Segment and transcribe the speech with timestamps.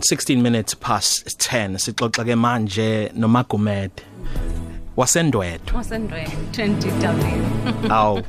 [0.00, 4.02] 16 minutes past 10 sixoxa ke manje noMagumede
[4.96, 8.20] wasendwetho wasendwe 20W aw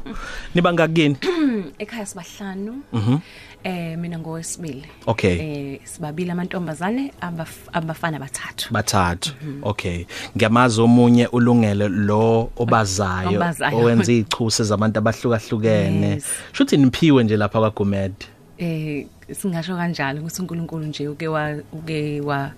[0.56, 1.16] niba ngakini?
[1.80, 2.82] Ekhaya sibahlanu.
[2.94, 3.18] Mhm.
[3.64, 4.86] Eh mina ngowesibili.
[5.06, 5.40] Okay.
[5.40, 8.74] Eh sibabili amantombazane abaf- abafana bathathu.
[8.74, 9.34] Bathathu.
[9.64, 10.06] Okay.
[10.38, 13.44] Ngiyamazi omunye ulungele lo obazayo
[13.74, 16.22] owenza izichuse zabantu abahlukahlukene.
[16.54, 18.26] Shuthi niphiwe nje lapha kwaGumede
[18.62, 21.44] eh singasho kanjalo ukuthi uNkulunkulu nje uke wa
[21.74, 22.52] uke wa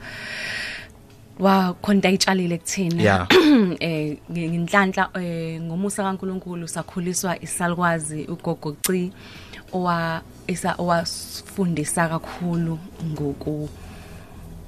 [1.39, 3.27] wa khonta itshalile kuthina
[3.79, 9.11] eh ngi- nginhlanhla eh ngomusa kaNkulunkulu sakhuliswa isalukwazi ugogo Ci
[9.73, 12.77] owa isa owafundisa kakhulu
[13.11, 13.69] ngoku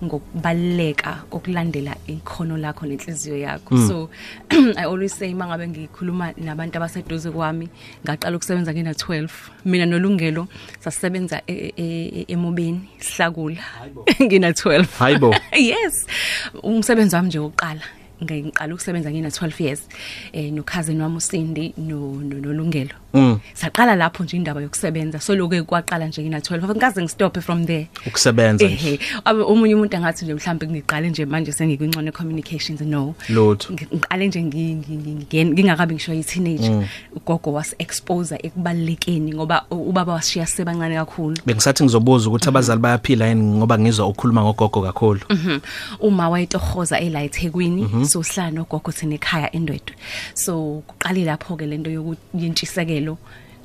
[0.04, 3.78] ngokubaleka kokulandela ikhono lakho nenhliziyo yakho.
[3.88, 4.10] So
[4.78, 7.70] i always say mangabe ngikhuluma nabantu abaseduze kwami
[8.06, 9.30] ngaqala ukusebenza ngina 12
[9.66, 10.48] mina nolungelo
[10.80, 13.64] sasebenza e- e- e- emobeni sihlakula.
[14.22, 15.36] Ngina 12 Hayibo.
[15.58, 16.06] yes.
[16.64, 17.82] Umsebenzi wami nje oqala
[18.24, 19.88] ngiqala ukusebenza ngina 12 years
[20.34, 23.40] eh no cousin wami uSindi no no- nolungelo Mm.
[23.54, 27.88] saqala lapho nje indaba yokusebenza so lokho kwaqala nje ngina 12 ngikaze ngistop from there.
[28.08, 28.74] Ukusebenza nje.
[28.74, 29.00] Ehe.
[29.26, 33.16] Abe omunye umuntu angathi nje mhlawumbe ngiqale nje manje sengikwincone communications no.
[33.30, 33.74] Lutho.
[33.74, 39.66] Ngiqale nje ngi- ngi- ngi- ngi- ngingakabi ngisho yi teenage ugogo was expose ekubalekeni ngoba
[39.72, 41.38] u- ubaba washiya sebancane kakhulu.
[41.46, 45.22] Bengisathi ngizobuza ukuthi abazali bayaphila yini ngoba ngizwa ukhuluma ngogogo kakhulu.
[45.30, 45.60] Mhm.
[46.00, 49.96] uma wayetohoza ela eThekwini so sihlala nogogo thina ekhaya endwedwe.
[50.34, 51.90] So kuqali lapho ke lento
[53.06, 53.18] yokuyentshisekelo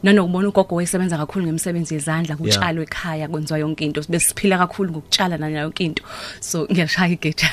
[0.02, 4.02] nanokubona ugogo wayesebenza kakhulu ngemisebenzi yezandla kutshalwe ekhaya kwenziwa yonke into.
[4.08, 6.02] Besiphila kakhulu ngokutshala nayo yonke into.
[6.40, 7.50] So ngiyashaya igeja.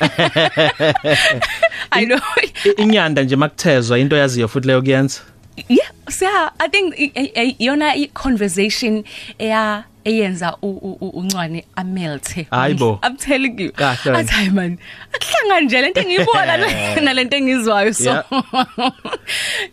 [1.92, 2.18] I know.
[2.42, 5.20] I- inyanda nje makuthezwa into yaziyo futhi leyo kuyenza?
[5.68, 9.04] Yeah siya i think i- i- i- yona i conversation
[9.38, 13.00] eya eyenza u- u- u- uncwane amelte Hayibo.
[13.06, 14.18] i'm telling you Kahle wena.
[14.18, 14.78] athi hayi man
[15.12, 16.56] akuhlangana nje lento engiyibona
[16.94, 18.24] na- nalento engizwayo so Yeah.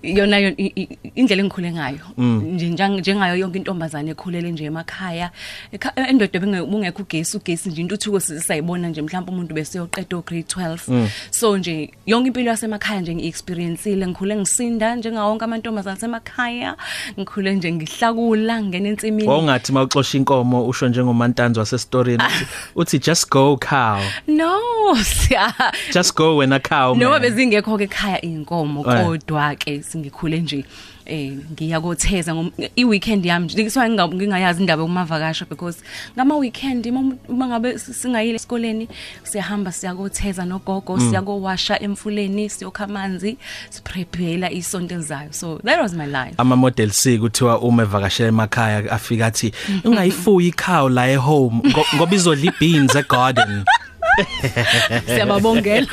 [0.04, 2.44] yona yon- i- i- indlela engikhule ngayo Mm.
[2.54, 5.32] nje njang- njengayo yonke intombazane ekhulele nje emakhaya
[5.74, 10.44] Ekha- endoda benge- bungekho ugesi ugesi nje intuthuko sisayibona nje mhlawumbe umuntu bese yoqeda grade
[10.48, 11.10] 12 Mm.
[11.32, 16.76] so nje yonke impilo yasemakhaya nje ngiexperiencile ngikhule ngisinda njengawonke amantombazane asemakhaya
[17.20, 19.72] ngikhule nje ngihlakula ngene ensimini Wawungathi
[20.16, 22.46] mawuxosha inkomo usho njengomantanzi wasestorini uthi-
[22.76, 24.60] uthi just go cow no
[25.04, 25.54] siya
[25.94, 27.22] just go wena cow noma man.
[27.22, 29.06] bezingekho ke ekhaya inkomo Eh.
[29.06, 30.66] kodwa ke singikhule nje
[31.06, 35.78] eh ngiya kotheza ngom- i-weekend yami nje ngisuka nginga- ngingayazi indaba yokumavakasha because
[36.18, 38.88] ngama weekend uma umuntu- uma ngabe singayile esikoleni
[39.24, 41.10] siyahamba siyakotheza nogogo Mm.
[41.10, 43.38] siyakowasha emfuleni siyokha amanzi
[43.70, 46.34] siprepare isonto elizayo so that was my life.
[46.38, 49.52] Ama model C kuthiwa uma evakashela emakhaya afika athi
[49.84, 53.64] ungayifuyi cow la e home ngo- ngoba izodla ibeans e garden
[55.06, 55.88] siyababongela.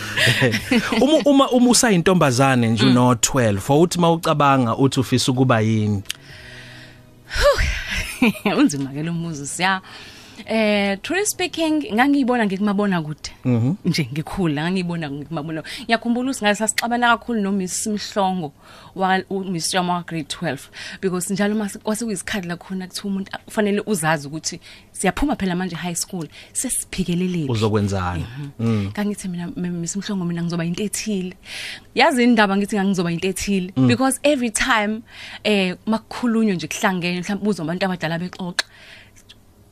[1.00, 6.02] Uma uma uma usayintombazane nje no 12 awuthi mawucabanga uthi ufisa ukuba yini?
[8.58, 9.80] Unzima ke lo muzi siya
[10.46, 13.30] eh truly speaking ngangiyibona ngikumabona kude.
[13.84, 15.62] Nje ngikhula ngangiyibona ngikumabona.
[15.84, 18.52] Ngiyakhumbula ukuthi ngase sasixabana kakhulu no Miss Mhlongo
[18.94, 20.58] wa u- Miss Jama wa grade 12
[21.00, 24.60] because njalo mase kwase kuyisikhathi la khona kuthi umuntu kufanele uzazi ukuthi
[24.92, 28.24] siyaphuma phela manje high school sesiphikelele uzokwenzani?
[28.92, 31.34] Kangithi mina m- Miss Mhlongo mina ngizoba into ethile.
[31.94, 33.72] Yazi indaba ngithi ngizoba into ethile.
[33.86, 35.02] Because every time
[35.44, 38.64] eh makukhulunywa nje kuhlangene mhlawumbe uzwa abantu abadala bexoxa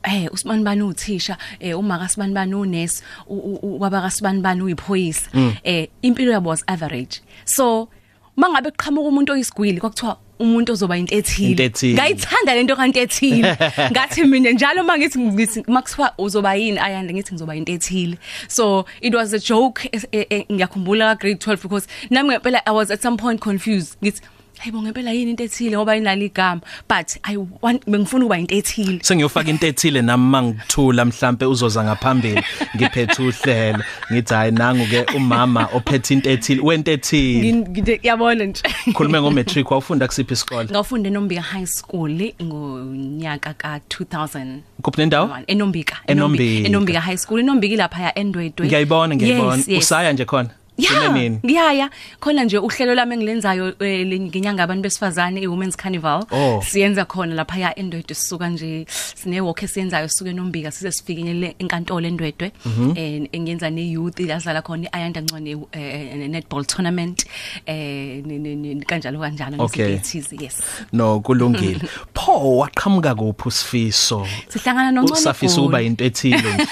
[0.07, 1.37] eh usibani bani uthisha.
[1.59, 5.29] Eh uma kasibani bani unesi ubaba kasibani bani uyiphoyisa.
[5.63, 7.21] Eh impilo yabo was average.
[7.45, 7.89] So
[8.37, 11.65] mangabe kuqhamuka umuntu oyisigwili kwakuthiwa umuntu ozoba into Into ethile.
[11.65, 11.93] Ethile.
[11.93, 13.57] ngayithanda lento kanti ethile.
[13.91, 18.17] Ngathi mina njalo mangithi ngithi makuthiwa uzoba yini ayande ngithi ngizoba into ethile.
[18.47, 22.61] So it was a joke eh, eh, eh, ngiyakhumbula ka grade 12 because nami ngempela
[22.65, 23.97] i was at some point confused.
[24.03, 24.21] Ngithi
[24.59, 28.99] hayibo ngempela yini into ethile ngoba inali igama but i want bengifuna ukuba into ethile.
[29.03, 32.43] Sengiyofaka into ethile nami mangithula mhlambe uzoza ngaphambili
[32.75, 36.61] ngiphethe uhlelo ngithi hayi nangu ke umama ophethe into ethile.
[36.61, 37.51] Wento ethile.
[37.51, 38.61] Ngin- ngide- yabona nje.
[38.93, 40.69] Khulume ngo matric wawufunda kusiphi isikole?
[40.69, 45.29] Ngawufunda eNombika High School ngonyaka ka 2000 kuphi nendawo?
[45.47, 46.67] eNombika Enombika.
[46.67, 48.65] eNombika High School eNombika lapha ya Endwedwe.
[48.67, 49.55] Ngiyayibona ngiyayibona.
[49.57, 49.83] Yes, yes.
[49.83, 50.49] usaya nje khona?
[50.77, 51.39] Sine nini?
[51.45, 51.89] ngiyaya
[52.19, 56.23] khona nje uhlelo lami engilenzayo eh, le- ngenyanga yabantu besifazane iWomen's Carnival.
[56.31, 56.61] Oh.
[56.61, 58.85] siyenza khona lapha ya endwedwe sisuka nje
[59.15, 62.51] sine walk esiyenzayo sisuke nombika size sifikele enkantolo endwedwe.
[62.95, 67.25] Eh engenza ne youth yazala khona iAyanda Ncwane eh, netball tournament.
[67.65, 69.97] Eh ni- ni- ni- kanjalo kanjalo Okay.
[69.97, 70.61] ngesikhathi yes.
[70.93, 71.81] No kulungile.
[72.15, 74.27] Pho waqhamuka kuphi usifiso?
[74.49, 75.65] Sihlangana noncane usafisa Goli.
[75.65, 76.67] ukuba into ethile nje.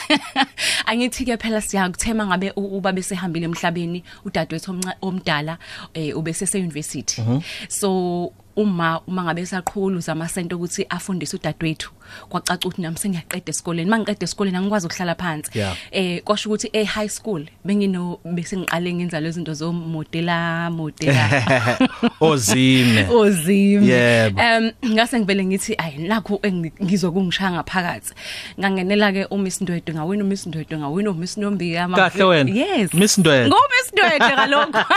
[0.85, 3.94] Angithi ke phela siyakuthema ngabe u- uba besehambile emhlabeni
[4.25, 5.57] udadewethu omnca- omdala
[5.93, 7.21] eh ubese se university.
[7.69, 11.91] So uma uma ngabe saqhuluza amasento ukuthi afundise udadewethu
[12.29, 15.75] kwacaca ukuthi nami sengiyaqeda esikoleni mangiqeda esikoleni angikwazi ukuhlala phansi Yeah.
[15.91, 21.29] eh kwasho ukuthi e high school bengino bese ngiqale ngenza lezi zinto zo modela modela
[22.21, 24.41] ozime ozimi Yebo.
[24.41, 28.13] em ngase ngivele ngithi ayi nakho engi- ngizokungishaya ngaphakathi
[28.59, 32.51] ngangenela ke uMiss Ndwedwe ngawina uMiss Ndwedwe ngawina uMiss Nombika ama- Kahle wena?
[32.51, 33.47] yes Miss Ndwedwe?
[33.47, 34.79] ngoMiss Ndwedwe kalokho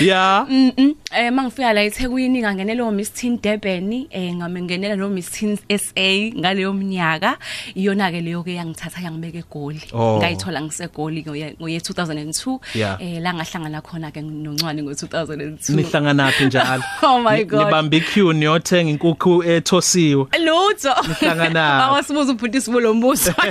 [0.00, 0.92] ya Mhm.
[1.16, 6.72] eh mangifika la eThekwini ngangenela uMiss Teen Durban eh ngamengenela no Miss Teen SA ngaleyo
[6.72, 7.38] mnyaka
[7.74, 9.80] iyona ke leyo ke yangithatha yangibeka egoli.
[9.92, 10.18] Oh.
[10.18, 12.96] ngayithola ngisegoli ngoye ngoye 2002 Yeah.
[13.00, 17.64] eh la ngahlangana khona ke noncwane ngo 2002 nihlangana phi njalo Oh my Ni- God.
[17.66, 20.26] nibamba iqueue niyothenga inkukhu ethosiwe.
[20.44, 21.84] Lutho Nihlangana.
[21.84, 23.34] awasibuza ubhuti sibulo mbuzo.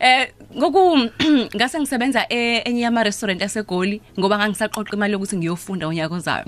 [0.00, 0.28] Eh
[0.58, 0.98] ngoku
[1.56, 6.44] ngase ngisebenza e- enye yama restaurant asegoli ngoba ngangisaqoqa imali yokuthi ngiyofunda unyaka ozayo.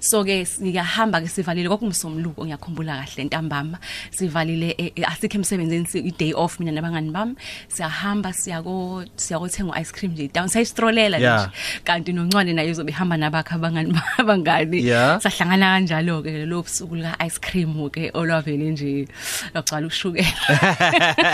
[0.00, 3.78] So ke ngiyahamba ke sivalile kwakumsomluko ngiyakhumbula kahle ntambama
[4.10, 7.34] sivalile eh, eh, asikho emsebenzini si- i day off mina nabangani bami
[7.68, 11.40] siyahamba siyako siyakothenga ice cream nje down sayistrolela Yeah.
[11.46, 11.50] nje
[11.84, 15.20] kanti noncwane naye uzobe ihamba nabakhe abangani abangani Yeah.
[15.20, 19.08] sahlangana kanjalo ke lo busuku lika ice cream ke olwavele nje
[19.54, 20.28] lagcwala ushukela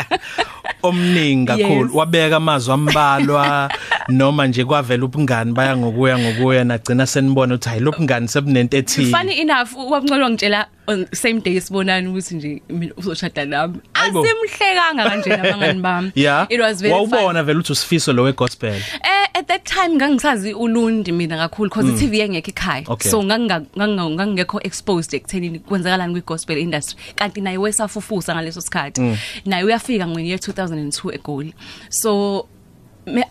[0.82, 1.94] omningi kakhulu Yes.
[1.94, 3.70] wabeka amazwi ambalwa
[4.08, 9.10] noma nje kwavela ubungani baya ngokuya ngokuya nagcina senibona ukuthi hayi lobungani sebunento ethile.
[9.10, 13.78] Funny enough wamncolo ngitshela on same day sibonana ukuthi nje mina uzoshada nami.
[13.92, 14.24] Hayibo.
[14.24, 16.12] asimhlekanga kanje nabangani bami.
[16.26, 18.74] Yeah it was very fun wawubona vele ukuthi usifiso lo wegospel?
[18.74, 21.98] Eh at that time ngangisazi ulundi mina kakhulu because mm.
[21.98, 22.84] TV engekho ekhaya.
[22.88, 23.10] Okay.
[23.10, 26.96] so nganga nganga- ngangekho exposed ekuthenini kwenzakalani kwi gospel industry.
[27.16, 29.16] Kanti naye wesafufusa ngaleso sikhathi.
[29.44, 31.54] Naye uyafika ngwe year 2002 egoli.
[31.90, 32.55] So me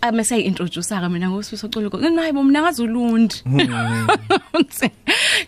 [0.01, 3.35] amese introduce ka mina ngosifiso culuko nayi bo mina ngazi ulundi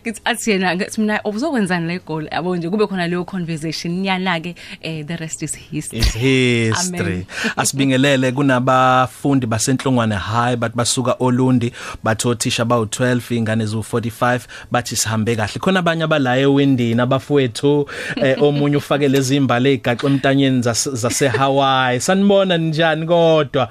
[0.04, 4.02] ngithi athi yena ngathi mina ubuzokwenzani le goal yabo nje kube khona leyo conversation.
[4.02, 6.00] Nyana ke eh the rest is history.
[6.00, 7.26] Is history.
[7.58, 11.72] Asibingelele kunabafundi basenhlongwane high but basuka olundi
[12.04, 14.42] bathi othisha bawu12 ingane zu45
[14.72, 15.60] bathi sihambe kahle.
[15.60, 22.58] Khona abanye abalaye ewindini abafowethu eh, omunye ufake lezi imbali ezigaxa emntanyeni zase Hawaii sanibona
[22.58, 23.70] njani kodwa?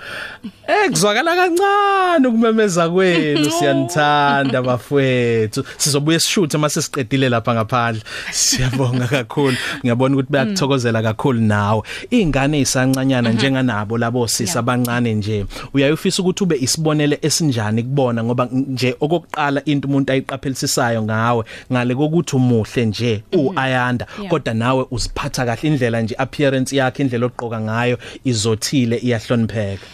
[0.67, 5.65] Eh kuzwakala kancane ukumemeza kwenu siyanithanda bafowethu.
[5.77, 8.03] Sizobuye sishuthe mase siqedile lapha ngaphandle.
[8.33, 9.57] Siyabonga kakhulu.
[9.81, 11.83] Ngiyabona ukuthi bayakuthokozela kakhulu nawe.
[12.11, 14.59] Ingane isancanyana njenganabo labo sisi Yeah.
[14.59, 15.47] abancane nje.
[15.75, 22.37] Uyayufisa ukuthi ube isibonele esinjani kubona ngoba nje okokuqala into umuntu ayiqaphelisisayo ngawe ngale kokuthi
[22.37, 24.31] umuhle nje uayanda Yeah.
[24.31, 29.87] kodwa nawe uziphatha kahle indlela nje appearance yakhe indlela ogqoka ngayo izothile iyahlonipheka.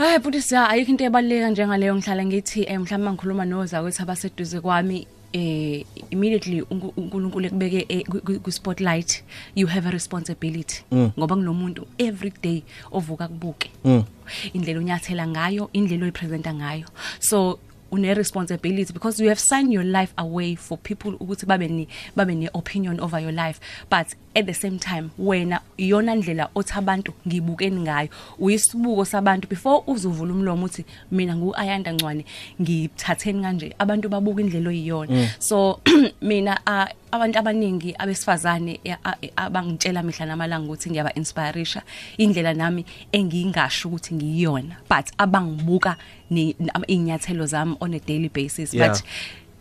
[0.00, 4.58] Hayi futhi siya ayikho into ebaleka njengaleyo ngihlala ngithi eh mhlawumbe mangikhuluma noza kwethu abaseduze
[4.64, 9.22] kwami eh immediately unku- uNkulunkulu ekubeke eh, ku- ku ku- spotlight
[9.54, 10.78] you have a responsibility.
[11.18, 12.62] Ngoba kunomuntu every day
[12.92, 13.68] ovuka kubuke.
[14.54, 16.86] Indlela onyathela ngayo indlela oyipresenta ngayo.
[17.20, 17.58] So
[17.92, 22.34] une responsibility because you have signed your life away for people ukuthi babe ni babe
[22.34, 23.60] ne opinion over your life.
[23.88, 28.08] But at the same time wena iyona ndlela othi abantu ngibukeni ngayo.
[28.38, 29.48] Uyisibuko sabantu.
[29.48, 32.24] Before uzuvula umlomo uthi mina nguayanda ncwane
[32.60, 33.74] ngithatheni kanje.
[33.78, 35.28] Abantu babuka indlela oyiyona.
[35.38, 35.80] So
[36.22, 41.82] mina ah, abantu abaningi abesifazane eh, ah, eh, abangitshela mihla namalanga ukuthi ngiyaba inspireisha
[42.18, 45.96] indlela nami engingasho ukuthi ngiyiyona but abangibuka
[46.30, 48.88] ni- am- inyathelo zami on a daily basis Yeah.
[48.88, 49.02] but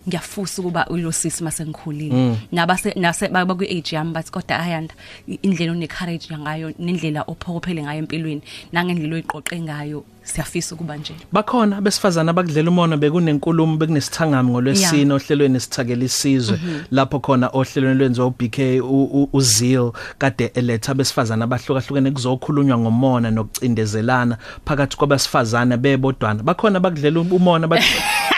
[0.09, 2.35] ngiyafusa ukuba ulosisi masengikhulile.
[2.51, 4.93] Nabase nase baba ku age yami bathi kodwa ayanda
[5.29, 8.41] i- indlela one courage ngayo nendlela ophokophele ngayo empilweni
[8.73, 11.13] nangendlela oyiqoqe ngayo siyafisa ukuba nje.
[11.31, 16.59] Bakhona abesifazana abakudlela umono bekunenkulumo bekunesithangami ngolwesine ohlelweni sithakela isizwe.
[16.91, 24.37] Lapho khona ohlelweni lwenziwa uBK u- u- uZil kade eletha abesifazana abahlukahlukene kuzokhulunywa ngomona nokucindezelana
[24.65, 26.43] phakathi kwabasifazana bebodwana.
[26.43, 27.89] Bakhona abakudlela umona bathi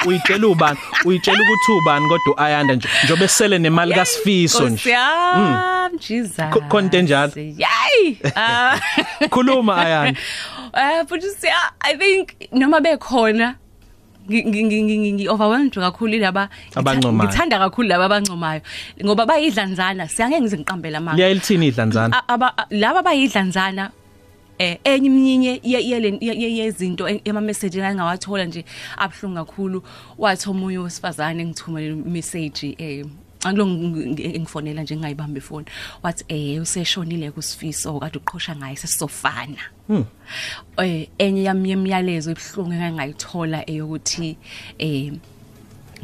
[0.08, 0.78] uyitshela ubani?
[1.06, 2.88] Uyitshela ukuthi ubani kodwa ayanda nje?
[3.04, 4.90] Njobe sele nemali kaSifiso nje.
[4.90, 6.38] Yam Jesus.
[6.38, 7.32] Kho- khona into enjalo?
[7.36, 8.18] Yay!
[8.36, 8.80] Ah.
[9.30, 10.20] Khuluma ayanda.
[10.74, 11.52] Eh but siya
[11.84, 13.56] i think noma bekhona
[14.30, 17.28] ngi- ngi- ngi- ngi- ngi overwhelmed kakhulu laba Abancomayo.
[17.28, 18.62] ngithanda kakhulu laba abancomayo.
[19.04, 23.92] Ngoba bayidlanzana siyangeke ngize ngiqambela amanga liyayilithini idlanzana A- aba laba bayidlanzana
[24.62, 28.62] eh enye imnyinye ye- yele- ye- ye- yezinto ema message engawathola nje
[28.98, 29.80] abhlungu kakhulu.
[30.18, 33.06] Wathi omunye wesifazane ngithumela message eh
[33.44, 35.66] akulo ngifonela nje ngayibamba ifoni.
[36.04, 39.64] Wathi eh useshonile kusifiso kade uqhosha ngaye sesizofana.
[40.78, 44.38] Eh enye yami yemiyalezo ebhlungu engangayithola eyokuthi
[44.78, 45.12] eh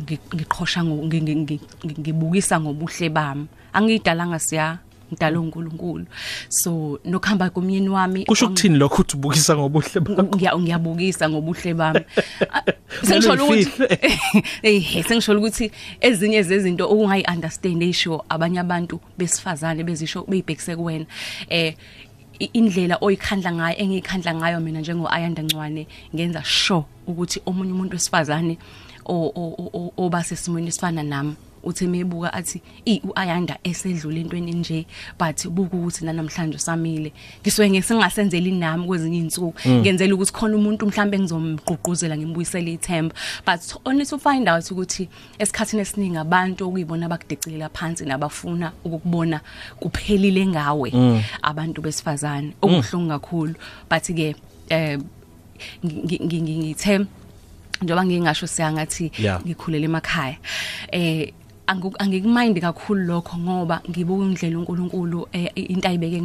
[0.02, 3.46] ngi- ngiqhosha ngibukisa ngobuhle bami.
[3.74, 4.80] Angiyidalanga siya.
[5.12, 6.06] Ngidala uNkulunkulu.
[6.50, 10.24] So nokuhamba komyeni wami kusho ukuthini lokho uthi ubukisa ngobuhle bakho?
[10.36, 12.00] Ngiya ngiyabukisa ngobuhle bami.
[12.54, 12.62] Ah,
[13.06, 13.72] sengisho ukuthi
[14.64, 15.72] eh sengisho ukuthi
[16.02, 21.06] ezinye zezinto okungayi understand esho abanye abantu besifazane bezisho beyibhekise kuwena.
[21.50, 21.76] Eh
[22.40, 27.94] i- indlela oyikhandla ngayo engiyikhandla ngayo mina njengo Ayanda Ncwane ngenza sure ukuthi omunye umuntu
[27.96, 28.58] wesifazane
[29.06, 31.36] o- o- o- o- oba sesimweni esifana nami.
[31.68, 34.86] Uthi mebuka athi i uayanda esedlula entweni nje
[35.20, 37.12] but buku ukuthi namhlanje usamile.
[37.42, 43.16] Ngisuke ngesingasenzeli nami kwezinye insuku ngenzela ukuthi khona umuntu mhlambe ngizomgqugquzela ngimbuyisele ithemba.
[43.46, 45.10] But only to find out ukuthi
[45.40, 49.42] esikhathini esiningi abantu okuyibona abakudecilela phansi nabafuna ukukubona
[49.80, 50.92] kuphelile ngawe
[51.42, 52.54] abantu besifazane.
[52.62, 53.56] Okuhlungu kakhulu.
[53.90, 54.36] But ke
[54.70, 54.98] eh
[55.84, 57.06] ngi- ngi- ngi- ngithe
[57.82, 59.12] njoba ngingasho siyangathi
[59.46, 60.38] ngikhulele emakhaya
[60.92, 61.34] eh
[61.68, 66.22] angikumind kakhulu lokho ngoba ngibuka indlela uNkulunkulu eh, into ayibeke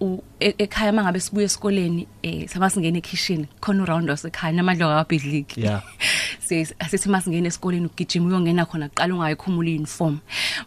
[0.00, 5.82] U- e- ekhaya mangabe sibuye esikoleni eh samasingena ekitchen khona uround wasekhaya namadlo akabhidliki Yeah.
[6.78, 10.18] asithi masingena esikoleni ugijima uyongena khona qala ungayikhumula uniform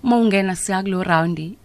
[0.03, 1.55] mawungena siya kulo round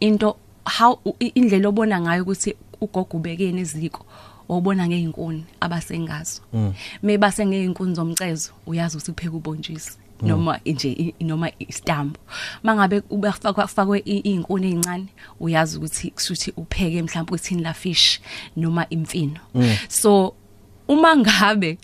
[0.00, 0.36] into
[0.78, 0.98] how
[1.34, 4.04] indlela obona ngayo ukuthi ugogo ubekene eziko
[4.48, 6.42] obona ngeinkuni abasengazo.
[7.02, 12.18] Mebase ngeinkuni zomcezo uyazi ukuthi kupheka ubonjisi noma nje i- noma istambu
[12.62, 15.06] mangabe ubafakwa fakwe i- izinkuni ezincane
[15.40, 18.20] uyazi ukuthi kusuthi upheke mhlawumbe uthini la fish
[18.56, 19.40] noma imfino.
[19.88, 20.34] So
[20.88, 21.78] uma ngabe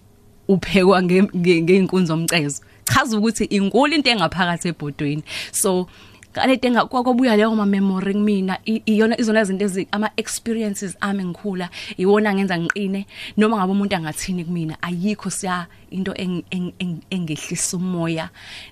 [0.49, 5.23] uphekwa nge- nge- ngeinkuni zomcezo chaza ukuthi inkulu into engaphakathi ebhodweni.
[5.53, 5.87] So
[6.35, 11.25] ngale tenga kwakubuya leyo ma memory kumina i- iyona izona izinto ezi ama experiences ami
[11.25, 13.07] ngikhula iwona ngenza ngiqine.
[13.37, 18.29] Noma ngabe umuntu angathini kumina ayikho siya into eng- eng- eng- engehlisa umoya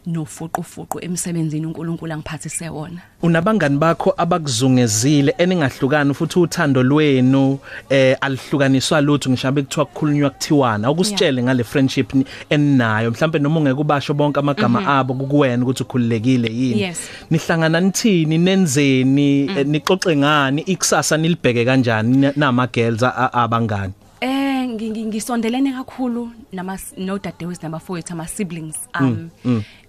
[0.07, 3.01] nofuqufuqu emsebenzini uNkulunkulu angiphathise wona.
[3.23, 7.59] Unabangani bakho abakuzungezile eningahlukani futhi uthando lwenu
[7.91, 10.91] eh alihlukaniswa lutho ngishabe kuthiwa kukhulunywa kuthiwana.
[10.91, 16.49] Ukusitshele ngale friendship ni- eninayo mhlawumbe noma ungeke ubasho bonke amagama abo kukuwena ukuthi ukhululekile
[16.49, 16.81] yini.
[16.83, 16.99] Yes.
[17.31, 23.03] nihlangana nithini nenzeni eh, nixoxe ngani ikusasa nilibheke kanjani na- nama girls
[23.33, 23.93] abangani?
[24.73, 29.31] Ngisondelene kakhulu nama no dadewethu nabafowethu ama siblings um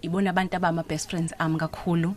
[0.02, 2.16] ibona abantu abama best friends am kakhulu.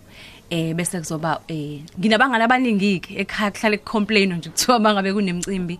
[0.50, 5.78] Eh bese kuzoba eh nginabangani abaningi ke ekhaya kuhlale kucomplain nje kuthiwa mangabe kunemicimbi.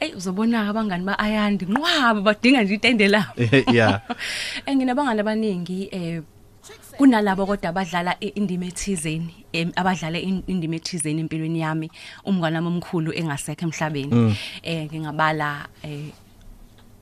[0.00, 3.32] Ey uzobona abangani ba ayandi nqwaba badinga nje itende labo.
[3.72, 4.00] Yeah.
[4.66, 6.22] Enginabangani abaningi eh
[6.98, 9.34] kunalabo kodwa abadlala indima ethizeni
[9.76, 11.90] abadlala in- indima ethizeni empilweni yami
[12.24, 14.36] umngane wami omkhulu engasekho emhlabeni.
[14.62, 16.10] Eh ngingabala eh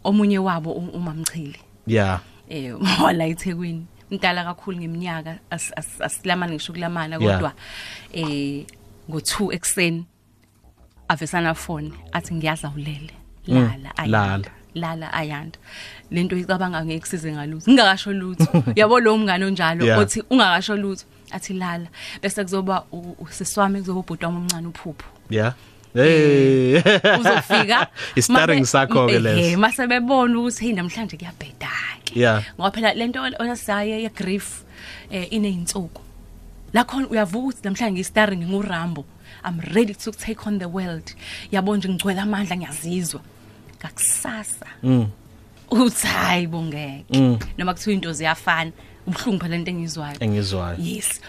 [0.05, 1.59] omunye wabo umamchili.
[1.87, 3.87] Yeah eh wala eThekwini.
[4.11, 7.53] Mdala kakhulu ngeminyaka as- as- asilamana ngisho kulamana kodwa
[8.13, 8.65] eh
[9.11, 10.05] ngo2 ekseni
[11.09, 13.13] avesana phone athi ngiyazawulele.
[13.47, 14.51] Lala ayanda.
[14.75, 15.59] Lala ayanda.
[16.12, 17.71] Lento icabanga ngekusize ngalutho.
[17.71, 18.64] Ngingakasho lutho.
[18.78, 21.04] Yabo lo mngane onjalo othi ungakasho lutho.
[21.31, 21.88] Athi lala.
[22.23, 22.85] Bese kuzoba
[23.19, 25.54] usiswami kuzoba ubhuti wami omncane uphupho yeah.
[25.95, 26.81] Hey.
[27.21, 27.88] Uzofika?
[28.16, 29.59] Istarring sakho ke eh leso.
[29.59, 31.73] mase bebona ukuthi hey namhlanje kuyabheda
[32.04, 32.16] ke
[32.57, 34.64] ngoba phela lento osaye ye grief
[35.11, 36.00] eh ineyinsuku
[36.73, 39.04] la khona uyavuka ukuthi namhlanje ngistarring nguRambo.
[39.45, 41.14] I'm ready to take on the world.
[41.52, 43.21] Yabo nje ngicwela amandla ngiyazizwa.
[43.78, 44.66] Ngakusasa.
[44.83, 45.07] Mm.
[45.73, 47.38] Uthi hayi bongeke.
[47.59, 48.73] Noma kuthiwa into ziyafana
[49.07, 50.17] ubhlungu phela lento engizwayo.
[50.21, 50.76] Engizwayo.
[50.79, 51.21] Yes.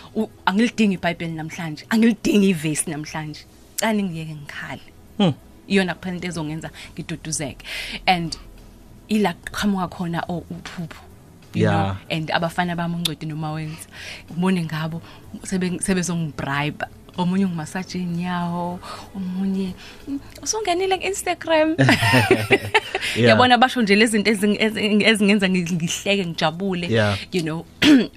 [0.45, 3.45] Angilidingi iBhayibheli namhlanje angilidingi ivesi namhlanje.
[3.79, 4.81] Cani ngiyeke ngikhale.
[5.17, 5.33] Hmm.
[5.67, 7.65] iyona kuphela into ezongenza ngiduduzeke.
[8.05, 8.37] And
[9.09, 11.01] ila qhamuka khona o uphupho
[11.55, 11.69] Yeah.
[11.71, 13.87] know and abafana bami uncwedi noma wenza
[14.29, 15.01] ubone ngabo
[15.43, 16.85] sebe sebezongibribe.
[17.17, 18.79] Omunye ungimasaje inyawo
[19.15, 19.73] omunye
[20.07, 21.75] "Mm, usungenile ku-Instagram.
[23.15, 23.29] Yeah.
[23.29, 26.87] yabona basho nje lezi zinto ezing- ezing- ezingenza ngi- ngihleke ngijabule.
[26.87, 27.17] Yeah.
[27.31, 27.65] you know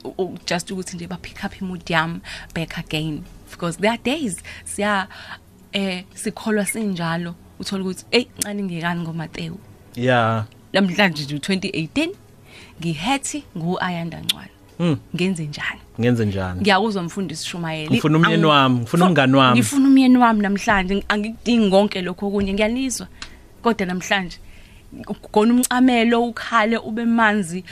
[0.05, 2.21] u- u- just ukuthi nje ba pick up imood yami
[2.55, 3.23] back again.
[3.51, 5.09] Because there are days siya
[5.73, 9.59] eh sikholwa sinjalo uthola ukuthi hey ncane ngekani ngoMateyu.
[9.97, 10.45] Yeah.
[10.73, 12.09] Namhlanje nje u2018
[12.81, 14.49] ngihethi nguAyanda Ncwane.
[14.51, 14.56] mm
[15.17, 15.81] ngenze njani?
[16.01, 16.61] Ngenze njani?
[16.61, 19.59] Ngiyakuzwa mfundisi Shumayeli Ngifuna umyeni Ang- wami, ngifuna umngani wami.
[19.61, 21.05] ngifuna umyeni wami namhlanje.
[21.09, 23.07] Angikudingi konke lokho kunye ngiyanizwa
[23.63, 24.39] kodwa namhlanje
[25.33, 27.65] kona umcamelo ukhale ube manzi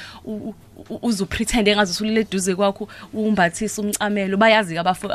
[0.90, 5.08] u- u- u- uzopretend engazi usulile eduze kwakho umbathisa umcamelo bayazi abafu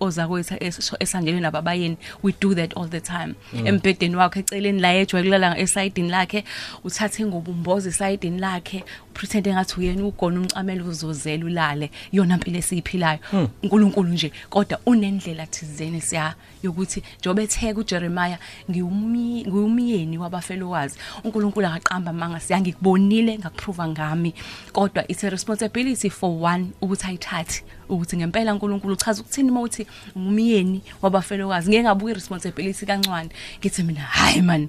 [0.00, 0.54] ozakwethu
[1.00, 3.34] esanjeni nababayeni we do that all the time.
[3.64, 6.44] Embedeni wakhe eceleni la ejwe kulala esayidini lakhe
[6.84, 11.90] uthathe ngobumboza esayidini lakhe pretend engathi uyena ugona umcamelo uzozela ulale.
[12.12, 13.18] Yona impilo esiyiphilayo.
[13.62, 18.38] uNkulunkulu nje kodwa unendlela thizeni siya yokuthi njobe etheka uJeremiah
[18.70, 20.98] ngiwumi ngiwumyeni wabafelokazi.
[21.24, 24.34] uNkulunkulu akaqamba manga siyangikubonile ngakupruva ngami.
[24.72, 30.82] Kodwa it's a responsibility for one ukuthi ayithathe ukuthi ngempela uNkulunkulu uchaza ukuthini mawuthi umyeni
[31.02, 31.70] wabafelokazi.
[31.70, 33.30] Ngeke ngabuka iresponsibility kancane.
[33.60, 34.68] Ngithi mina hayi man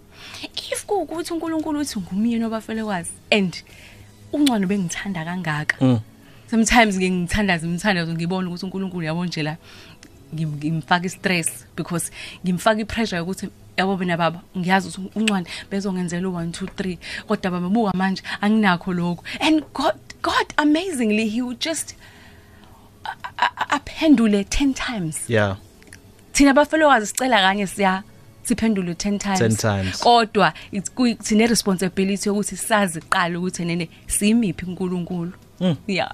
[0.71, 3.63] if kuukuthi uNkulunkulu uthi ngumyeni wabafelokazi and
[4.33, 6.01] uncwane bengithanda kangaka
[6.49, 9.57] sometimes ngingithandaza imthandazo ngibona ukuthi uNkulunkulu yabo nje la
[10.35, 12.11] ngim- ngimfaka istress because
[12.45, 16.97] ngimfaka ipressure yokuthi yabo bena baba ngiyazi ukuthi uncwane bezongenzela u1 2 3
[17.27, 19.23] kodwa baba buka manje anginakho lokho.
[19.39, 21.95] And God God amazingly he would just
[23.05, 25.29] a- a- aphendule 10 times.
[25.29, 25.57] Yeah.
[26.33, 28.03] Thina bafelokazi sicela kanye siya
[28.43, 29.39] siphendule 10 times.
[29.39, 29.99] 10 times.
[29.99, 35.31] kodwa it's kuyi- sine responsibility yokuthi sazi qala ukuthi nene simiphi uNkulunkulu.
[35.87, 36.11] Yeah.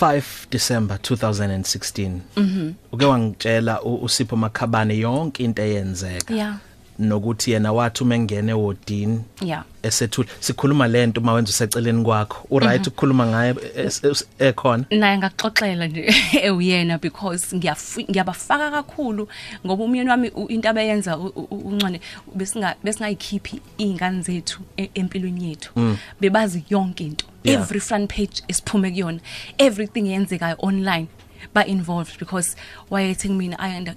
[0.00, 6.34] 5 December 2016 mhm uke wangitshela u- uSipho Makhabane yonke into eyenzeka.
[6.34, 6.56] Yeah.
[6.98, 9.64] Nokuthi yena wathi uma engene wodini yeah.
[9.82, 12.46] esethula sikhuluma lento mawenza useceleni kwakho.
[12.50, 14.84] U right ukukhuluma ngaye es- es- ekhona?
[14.90, 19.28] Naye ngakuxoxela nje ewuyena because ngiyafi- ngiyabafaka kakhulu
[19.66, 22.00] ngoba umyeni wami u- into abayenza u- u- uncane
[22.34, 25.96] besinga besingayikhiphi izingane zethu e- empilweni yethu.
[26.20, 27.26] Bebazi yonke into.
[27.44, 27.62] Yeah.
[27.62, 29.20] every front page esiphume kuyona.
[29.58, 31.06] Everything yenzekayo online.
[31.54, 32.56] Ba involved because
[32.90, 33.94] wayethi kumina ayanda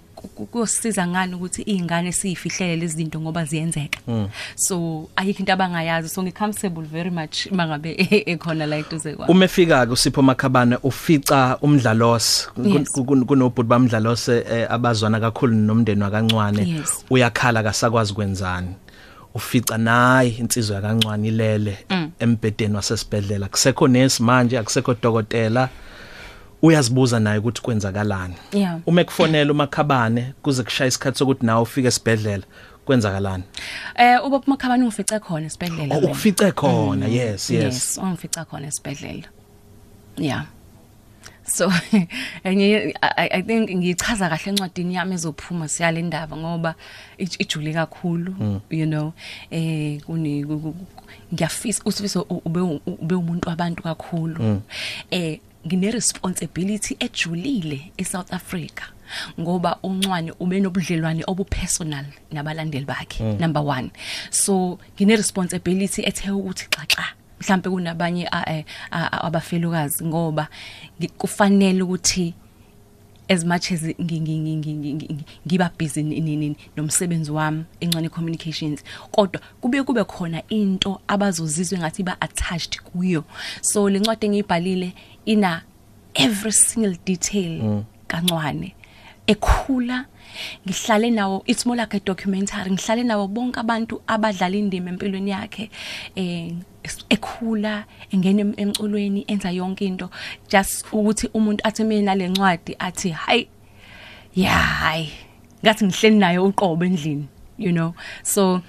[0.52, 4.00] kuyosiza ngani ukuthi izingane siyifihlele lezi zinto ngoba ziyenzeka?
[4.56, 6.10] So ayikho into abangayazi.
[6.10, 7.96] So ngicomfortable very much mangabe
[8.26, 9.32] ekhona la eduze kwami.
[9.32, 12.92] Uma efika ke uSipho Makhabane ufica umdlalos Yes.
[12.92, 16.70] kunobhuti bamdlalose eh, abazwana kakhulu nomndeni wakancwane.
[16.70, 17.06] Yes.
[17.10, 18.76] uyakhala kasakwazi kwenzani
[19.34, 21.78] ufica naye insizwa yakancwane ilele
[22.20, 25.70] embedeni wasesibedlela kusekho nurse manje akusekho dokotela.
[26.62, 28.80] Uyazibuza naye ukuthi kwenzakalani Yeah.
[28.86, 32.44] uma ekufonela umakhabane kuze kushaya isikhathi sokuthi nawe ufike esibedlela
[32.86, 33.44] kwenzakalani
[33.96, 35.96] Eh ubaba Makhabane ungifice khona esibedlela.
[35.96, 36.12] Oh, mina.
[36.12, 39.28] ukufice khona yes yes Yes, ungifica khona esibedlela.
[40.18, 40.46] Yeah.
[41.44, 41.72] So
[42.44, 46.76] enye I, I think ngichaza kahle encwadini yami ezophuma siya le ndaba ngoba
[47.20, 49.14] ij- ijule kakhulu you know
[49.52, 54.62] eh kuni ku- ku- ku- ngiyafisa usifisa ube ube umuntu wabantu kakhulu
[55.12, 58.84] eh ngine responsibility ejulile eSouth Africa
[59.40, 63.90] ngoba uncwane ube nobudlelwane obupersonal nabalandeli bakhe number 1
[64.30, 67.04] so ngine responsibility ethe ukuthi xaxa
[67.42, 70.48] mhlambe kunabanye a- eh, a- a- abafelokazi ngoba
[71.00, 72.34] ngi- kufanele ukuthi
[73.30, 77.32] as much as ngi- ngi- ngi- ngi- ngi- ngi- ngiba busy ni- ni- ni- nomsebenzi
[77.32, 78.84] wami encane communications.
[79.12, 83.24] Kodwa kube kube khona into abazozizwe ngathi ba attached kuyo.
[83.62, 84.94] So lencwadi engiyibhalile
[85.26, 85.62] ina
[86.16, 88.76] every single detail kancwane
[89.28, 90.06] ekhula
[90.66, 95.70] ngihlale nawo it's more like a documentary ngihlale nawo bonke abantu abadlala indima empilweni yakhe
[96.16, 96.52] eh
[96.84, 100.10] es- ekhula engene em- emculweni enza yonke into.
[100.50, 103.48] Just ukuthi umuntu athi mina lencwadi athi hayi
[104.36, 105.10] yeah hayi
[105.64, 107.94] ngathi ngihleli naye uqobo endlini you know?
[108.24, 108.62] So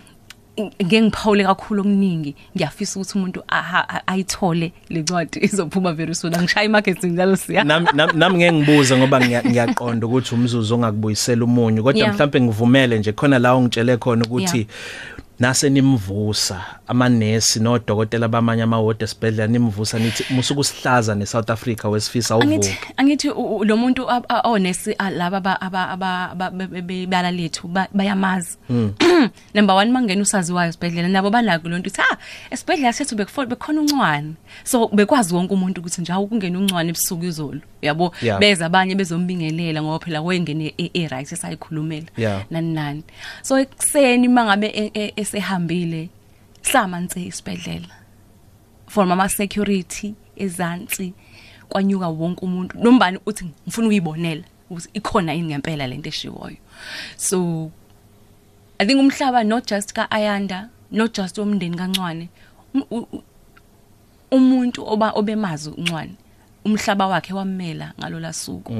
[0.60, 6.34] ngeke ngiphawule kakhulu okuningi ngiyafisa ukuthi umuntu aha- a- ayithole lencwadi izophuma very soon.
[6.34, 7.64] Angishaya marketing njalo siya.
[7.64, 12.14] Nami nami- nami ngeke ngibuze ngoba ngiya- ngiyaqonda ukuthi umzuzu ongakubuyisela umunyu kodwa Yeah.
[12.14, 14.66] mhlambe ngivumele nje khona la ungitshele khona ukuthi
[15.42, 16.64] nase nimvusa.
[16.86, 23.30] Amanesi nodokotela bamanye amawodi esibhedlela nimvusa nithi musuku sihlaza neSouth Africa wesifisa angithi uvuka angithi
[23.30, 26.82] u- u- lo muntu ab- a- onesi a- laba aba- aba aba- aba- be- be-
[26.82, 28.56] be- bala lethu ba- bayamazi.
[29.54, 32.16] Number 1 mangena usaziwayo esibhedlela nabo banako lonto uthi ah
[32.50, 34.34] esibhedlela sethu bekufona bekhona uncwane.
[34.64, 38.12] So bekwazi wonke umuntu ukuthi njawo kungena uncwane ebusuku izolo yabo?
[38.22, 38.38] Yeah.
[38.38, 42.06] beza abanye bezombingelela ngoba phela wengene e e- right esayikhulumela.
[42.16, 42.44] Yeah.
[42.50, 43.02] nani nani.
[43.42, 44.68] So ekseni mangabe
[45.34, 46.08] e- e- esehambile
[46.62, 47.88] samanze isibhedlela
[48.88, 51.12] from ama security ezansi
[51.68, 52.78] kwanyuka wonke umuntu.
[52.78, 56.56] Nombani uthi ngifuna ukuyibonela ukuthi ikhona yini ngempela lento eshiwoyo.
[57.16, 57.70] So
[58.78, 62.28] i think umhlaba not just ka Ayanda not just umndeni kancwane
[62.74, 63.06] Um-
[64.30, 66.14] umuntu oba obemazi uncwane
[66.64, 68.72] umhlaba wakhe wamela ngalola suku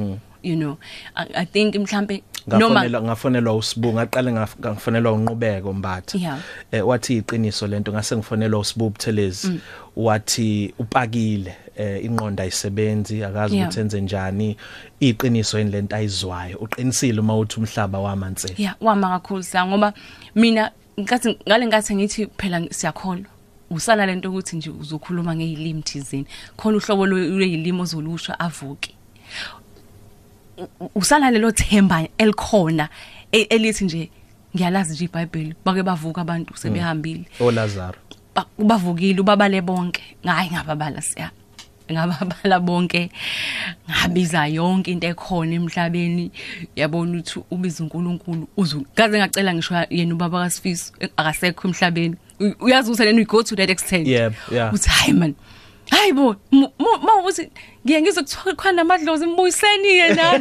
[0.43, 0.77] you know.
[1.15, 6.19] I, I think mhlambe ngafonelwa ngafonelwa usibunga aqale ngaf- ngafonelwa unqubeko mbatha.
[6.19, 6.39] Yeah.
[6.73, 9.61] eh wathi iqiniso lento ngase ngifonelwa usibu Buthelezi.
[9.97, 14.57] Wathi upakile eh inqonda ayisebenzi akazi ukuthi enze njani.
[15.01, 16.59] Iqiniso yini lento ayizwayo?
[16.59, 19.93] Uqinisile uma uthi umhlaba wamanse yeah wama kakhulu sa ngoba
[20.35, 23.27] mina ngathi ngale ngathi ngithi phela siyakholwa.
[23.71, 26.27] Usala lento ukuthi nje uzokhuluma ngezilimi thizini
[26.57, 28.95] khona uhlobo lwezilimi ozolusha avuke
[30.95, 32.89] usala lelo themba elikhona
[33.33, 34.11] e- elithi nje
[34.57, 37.25] ngiyalazi nje iBhayibheli bake bavuka abantu sebehambile.
[37.41, 37.99] oLazaro.
[38.35, 40.03] Ba- ubavukile ubabale bonke.
[40.25, 41.31] Hayi ngababala siya.
[41.93, 43.11] Ngababala bonke.
[43.91, 46.31] Ngabiza yonke into ekhona emhlabeni.
[46.77, 52.17] Yabona ukuthi ubiza uNkulunkulu uzu kaze ngacela ngisho yena ubaba kaSifiso akasekho emhlabeni.
[52.41, 54.07] U- uyazi ukuthi lena you go to that extent.
[54.09, 54.73] Yep, yeah.
[54.75, 55.35] uthi hayi man hayi
[56.15, 56.37] bo
[56.79, 57.51] mawuthi
[57.85, 60.41] ngiye ngizokuthola amadlozi mbuyiseni yena.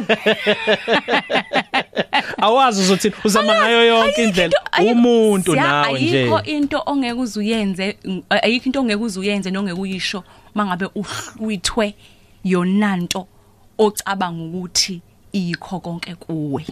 [2.38, 4.52] Awazi uzothi uzama ngayo yonke indlela.
[4.92, 6.18] umuntu nawe nje.
[6.18, 7.96] ayikho into ongeke uzuyenze
[8.30, 11.94] ayikho into ongeke uzuyenze nongeke uyisho mangabe uhlwithwe
[12.44, 13.26] yonanto
[13.78, 15.00] ocabanga ukuthi
[15.32, 16.66] ikho konke kuwe.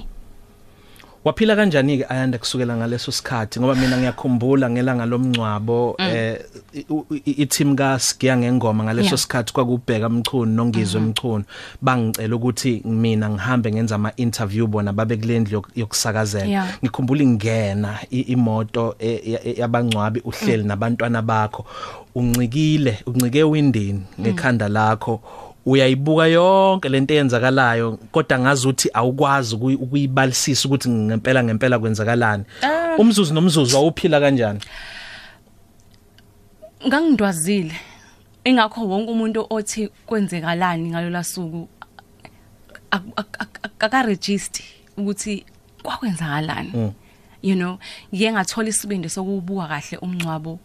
[1.25, 6.07] Waphila kanjani ke ayanda kusukela ngaleso sikhathi ngoba mina ngiyakhumbula ngelanga lomncwabo Mm.
[6.09, 6.39] eh
[6.75, 6.87] i-
[7.25, 9.19] i- i-team ka Sigiya ngengoma ngaleso Yeah.
[9.19, 11.09] sikhathi kwakubheka umchunu nongizwe Mm-hmm.
[11.09, 11.45] umchunu
[11.83, 16.69] bangicela ukuthi mina ngihambe ngenza ama interview bona babe kulendlu yok- yokusakazela Yeah.
[16.85, 21.67] ngikhumbula ingena i- imoto e- e- yabangcwabi uhleli nabantwana bakho
[22.15, 25.21] uncikile uncike windini ngekhanda lakho
[25.67, 32.45] uyayibuka yonke lento eyenzakalayo kodwa ngazi ukuthi awukwazi ukuyi- ukuyibalisisa ukuthi ngempela ngempela kwenzakalani.
[32.63, 32.97] Ah.
[32.99, 34.61] umzuzu nomzuzu awuphila kanjani?
[36.87, 37.75] Ngangindwazile
[38.45, 41.69] ingakho wonke umuntu othi kwenzekalani ngalola suku
[42.91, 44.65] aka register
[44.97, 45.45] ukuthi
[45.83, 46.93] kwakwenzakalani.
[47.43, 47.79] You know
[48.15, 50.59] ngiye ngathola isibindi sokubuka kahle umncwabo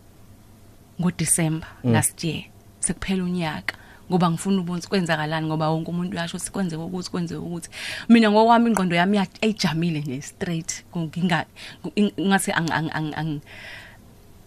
[1.01, 2.43] ngoDecember last year.
[2.79, 3.75] Sekuphela unyaka.
[4.09, 7.69] Ngoba ngifuna ubona ukuthi kwenzakalani ngoba wonke umuntu uyasho sikwenze ukuthi kwenze ukuthi.
[8.09, 10.83] Mina ngokwami ingqondo yami ya- ayijamile nje straight.
[10.97, 11.45] Nginga
[12.19, 13.41] ngase ang ang ang ang-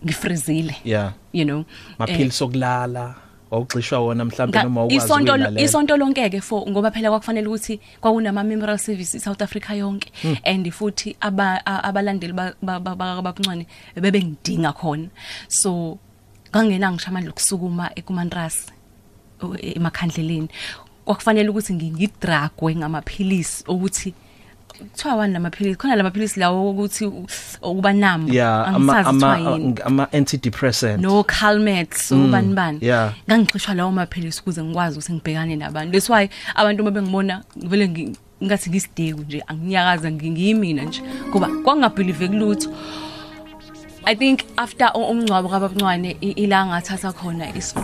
[0.05, 1.65] ngifrizile yeah you know.
[1.99, 3.15] Maphilisi okulala
[3.51, 7.47] awuxishwa wona mhlawumbe Nga- noma ukwazi isonto ukulalela isonto lonke ke for ngoba phela kwakufanele
[7.49, 10.13] ukuthi kwakunama memorial service South Africa yonke.
[10.45, 13.67] And futhi aba a- abalandeli ba- ba- ba- bakabancane
[13.97, 15.09] bebengidinga khona.
[15.49, 15.99] So
[16.55, 18.78] ngangena ngisho amandla okusukuma ekumantrasi o-
[19.61, 20.49] emakhandleleni.
[21.05, 24.15] Kwakufanele ukuthi ngidragwe ngamaphilisi ukuthi
[24.79, 27.27] kuthiwa wani lamaphilisi khona lamaphilisi lawo ukuthi u-
[27.63, 31.03] ukuba namba yeah ama angisazi ama kuthiwa yini ama antidepressant.
[31.03, 32.79] No calmet so bani bani?
[32.83, 33.15] yeah.
[33.31, 35.93] ngangixishwa lawo maphilisi ukuze ngikwazi ukuthi ngibhekane nabantu.
[35.93, 41.03] That's why abantu uma bengibona vele ngi- ngathi ngisideku nje anginyakaza ngi- ngiyimina nje.
[41.29, 42.71] Ngoba kwangabelieve kulutho.
[44.05, 47.75] I think after u- umngcwabo kababuncwane i- ila ngathatha khona is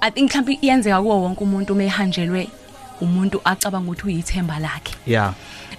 [0.00, 2.48] i think mhlawumbe iyenzeka kuwo wonke umuntu uma ehanjelwe
[3.00, 4.94] umuntu acabanga ukuthi uyithemba lakhe.
[5.06, 5.34] Yeah.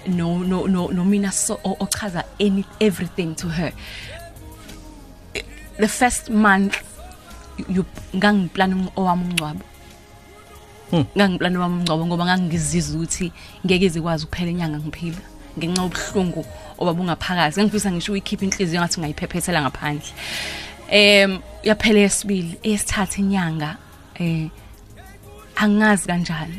[0.06, 3.72] No no no no mina so o- ochaza any everything to her.
[5.78, 6.76] The first month
[7.68, 9.64] you ngangiplan owami umncwabo
[11.16, 13.32] ngangiplan owami umncwabo ngoba ngangizizwa ukuthi
[13.66, 15.22] ngeke izikwazi ukuphela inyanga ngiphila.
[15.58, 16.44] Ngenxa yobuhlungu
[16.78, 20.12] obabungaphakathi ngifisa ngisho uyikhipha inhliziyo ngathi ngayiphephethela ngaphandle.
[20.90, 23.76] Em yaphela yesibili eyesithathu inyanga.
[24.22, 24.50] Eh
[25.56, 26.58] angazi kanjani?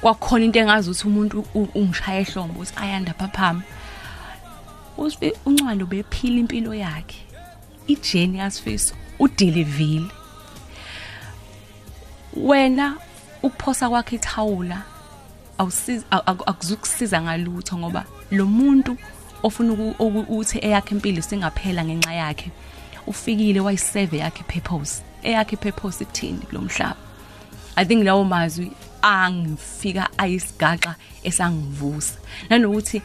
[0.00, 1.36] Kwakhona into engazi ukuthi umuntu
[1.74, 3.62] ungishaya ehlombe uthi ayanda phaphama
[4.98, 7.20] usibe uncwalo bephila impilo yakhe.
[7.86, 10.10] Ijeni yasifiso udelivile
[12.36, 12.96] wena
[13.42, 14.82] ukuphosa kwakhe ithawula
[15.58, 18.96] awusiza aku- aku- akuzukusiza ngalutho ngoba lo muntu
[19.42, 22.50] ofuna uku- uku- ukuthi eyakhe impilo singaphela ngenxa yakhe
[23.06, 25.02] ufikile wayiseve yakhe purpose.
[25.22, 26.96] Eyakhe purpose ithini kulomhlaba
[27.76, 28.70] i think lawo mazwi
[29.02, 32.14] angifika ayisigaxa esangivusa.
[32.50, 33.02] Nanokuthi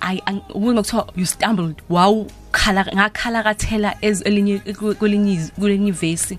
[0.00, 4.58] ay ang- uma kuthiwa you stumbled wow khala ngakhala kathela ez elinye
[4.98, 6.38] kwelinye iz- kwelinye ivesi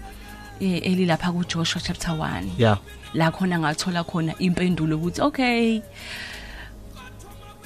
[0.60, 2.78] eh, elilapha ku Joshua chapter 1 yeah.
[3.14, 5.82] La khona ngathola khona impendulo ukuthi okay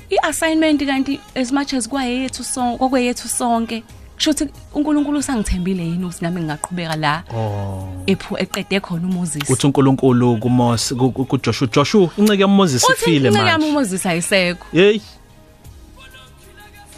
[0.09, 3.83] i-assignment kanti as much as kwayethu sonke kwayethu sonke
[4.17, 7.87] kushuthi uNkulunkulu usangithembile yini ukuthi nami ngingaqhubeka la oh.
[8.07, 13.27] ephu eqede khona uMoses uthi uNkulunkulu kuMose ku- ku- kuJoshua Joshua inceke yaMoses uthi ifile
[13.29, 14.65] inceke yami manje uMoses ayisekho.
[14.71, 14.99] Hey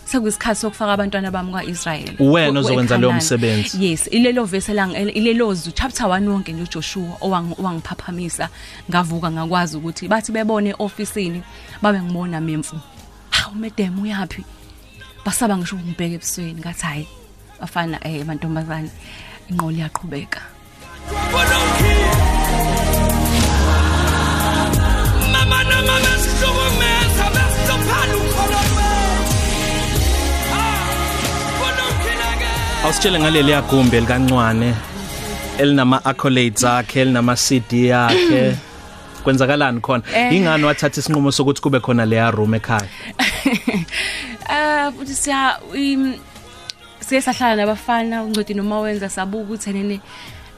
[0.05, 3.17] sekuyisikhathi sokufaka abantwana bami kwaIsrael Wena Ku- ozokwenza leyo eKhanani.
[3.17, 3.85] msebenzi.
[3.85, 8.49] yes ilelo verse lang ilelo zu chapter 1 wonke nje uJoshua owang- owangiphaphamisa
[8.89, 11.43] ngavuka ngakwazi ukuthi bathi bebone officeini
[11.81, 12.75] babe ngibona memfu
[13.29, 14.43] hawu madam uyapi
[15.25, 17.07] basaba ngisho ngibheke ebusweni ngathi hayi
[17.59, 18.89] bafana eh mantombazane
[19.49, 20.41] inqolo iyaqhubeka
[25.33, 29.37] Mama na mama sihlukumeza besizophala ukholo lwethu.
[30.53, 30.89] Ah,
[31.59, 32.51] kunokhina ke.
[32.83, 34.69] Awusitshele ngaleli yagumbi elikancwane
[35.59, 38.55] elinama accolades akhe elinama CD yakhe
[39.23, 40.03] kwenzakalani khona?
[40.15, 40.35] Eh.
[40.35, 42.87] ingani wathatha isinqumo sokuthi kube khona leya room ekhaya?
[44.49, 46.17] Eh futhi siya im-
[46.99, 49.99] siye sahlala nabafana uncodi noma wenza sabuka ukuthi nene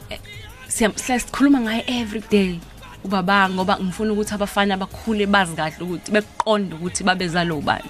[0.09, 0.19] eh,
[0.67, 2.59] siya sikhuluma ngaye every day.
[3.03, 7.89] Ubaba ngoba ngifuna ukuthi abafana bakhule bazi kahle ukuthi beqonde ukuthi babezalo ubani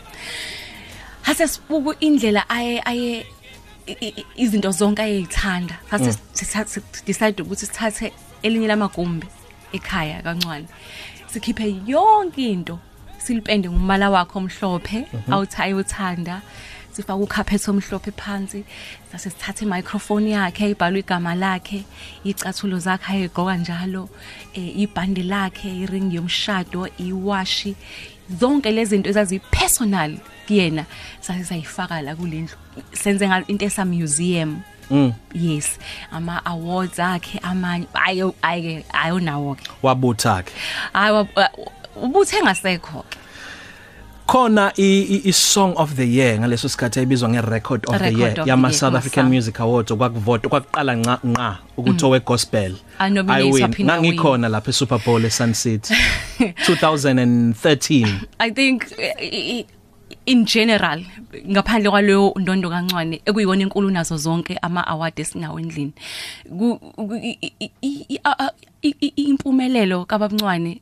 [1.22, 3.26] hase sibuku indlela aye aye
[3.88, 8.12] i- i- izinto zonke ayezithanda hase sithathe decide ukuthi sithathe
[8.44, 9.28] elinye lamagumbi.
[9.74, 10.68] Ekhaya kancane.
[11.28, 12.80] Sikhiphe yonke into
[13.18, 16.42] silipende ngumbala wakhe omhlophe awuthayi uthanda
[16.94, 18.64] sifaka ucarpet omhlophe phansi
[19.12, 21.84] sase sithathe microphone yakhe ibhalwe igama lakhe
[22.26, 24.10] icathulo zakhe ayegqoka njalo
[24.54, 27.76] eh, ibhande lakhe iring yomshado iwashi.
[28.40, 30.86] Zonke lezi zinto ezazi personal kuyena
[31.22, 32.58] sase sayifaka la kulendlu.
[32.94, 35.14] Senze into esa museum mm.
[35.34, 35.80] Yes.
[36.12, 40.52] Ama awards akhe amanye ayo ayike ayonawo ke wabutha ke
[40.94, 41.52] hayi wa- wa-
[42.04, 43.18] ubuthe ngasekho ke
[44.32, 48.04] khona i, i, i song of the year ngaleso sikhathi ayibizwa nge record of the
[48.04, 49.32] Record year of the yama year, South kuma African South.
[49.34, 53.64] Music Awards okwakuvota kwakuqala nqa nqa ukuthi owe gospel Anominated I win.
[53.64, 54.02] waphinda win.
[54.04, 55.94] ngangikhona lapha e Super Bowl e Sun City
[56.68, 58.08] 2013
[58.40, 59.66] i think eh, i- i-
[60.26, 61.04] in general
[61.50, 65.94] ngaphandle kwaleyo ndondo kancwane ekuyiyona inkulu nazo zonke ama award esinawo endlini
[66.50, 70.82] Ku- ku- i- i- i- i- a- a- i- i- impumelelo kabancwane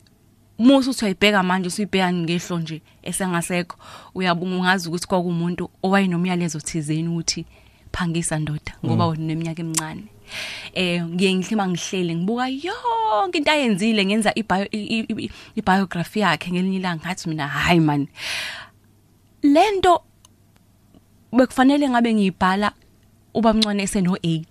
[0.59, 3.77] musu uthi uyibheka manje usuyibheka ngehlo nje esengasekho
[4.15, 7.45] uyabunga ungazi ukuthi kwakumuntu owayenomyalezo thizeni ukuthi
[7.91, 10.03] phangisa ndoda ngoba wena neminyaka emincane.
[10.73, 16.51] Eh ngiye ngihlima ngihlele ngibuka yonke into ayenzile ngenza ibio i- i- i- ibiography yakhe
[16.51, 18.07] ngelinye ilanga ngathi mina hayi man
[19.43, 20.01] lento
[21.33, 22.71] bekufanele ngabe ngiyibhala
[23.33, 24.43] ubamncane eseno 8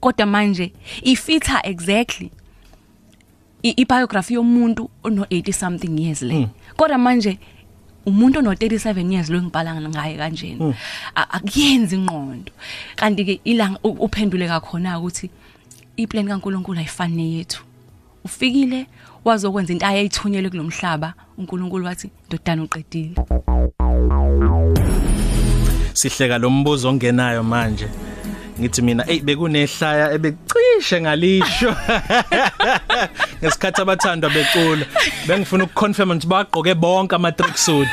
[0.00, 2.30] kodwa manje ifitha exactly
[3.62, 6.48] ibiography yomuntu ono 80 something years le.
[6.76, 7.38] Kodwa manje
[8.06, 10.74] umuntu ono 37 years lo ngibhala ngaye kanjena
[11.14, 12.52] A- akuyenzi ingqondo.
[12.96, 15.30] Kanti ke ilanga uphendule kakhona ukuthi
[15.96, 17.62] iplan kaNkuluNkulu ayifani yethu.
[18.24, 18.86] Ufikile
[19.24, 23.14] wazokwenza into ayayithunyele kulomhlaba uNkulunkulu wathi ndodana uqedile.
[25.92, 27.88] Sihleka lo mbuzo ongenayo manje.
[28.60, 31.76] Ngithi mina hey bekunehlaya ebecishe ngalisho.
[33.42, 34.86] Ngesikhathi abathandwa becula
[35.26, 37.88] bengifuna ukuconfirm ukuthi bagqoke bonke ama tracksuit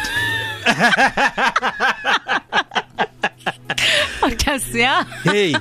[4.22, 5.56] Athasiya hey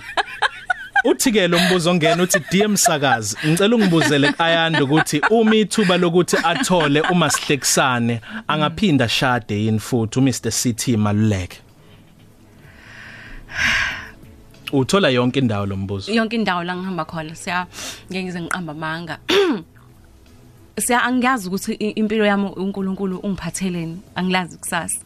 [1.11, 6.37] uthi ke lo mbuzo ongena uthi DM sakazi ngicela ungibuzele ayanda ukuthi uma ithuba lokuthi
[6.43, 11.59] athole uma sihlekisane angaphinda shade yini futhi uMr CT maluleke?
[14.73, 16.13] Uthola yonke indawo lo mbuzo.
[16.13, 17.67] Yonke indawo la ngihamba khona siya
[18.11, 19.19] ngeke ngize ngiqamba amanga.
[20.79, 25.01] Siya angiyazi ukuthi impilo yami uNkulunkulu ungiphatheleni angilazi kusasa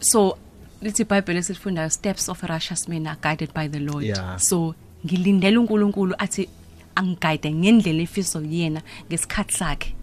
[0.00, 0.38] so
[0.82, 4.38] lithi iBhayibheli esifundayo steps of a righteous man are guided by the Lord Yeah.
[4.38, 4.74] so
[5.06, 6.48] ngilindele uNkulunkulu athi
[6.94, 9.94] angiguide ngendlela efiso yena ngesikhathi sakhe.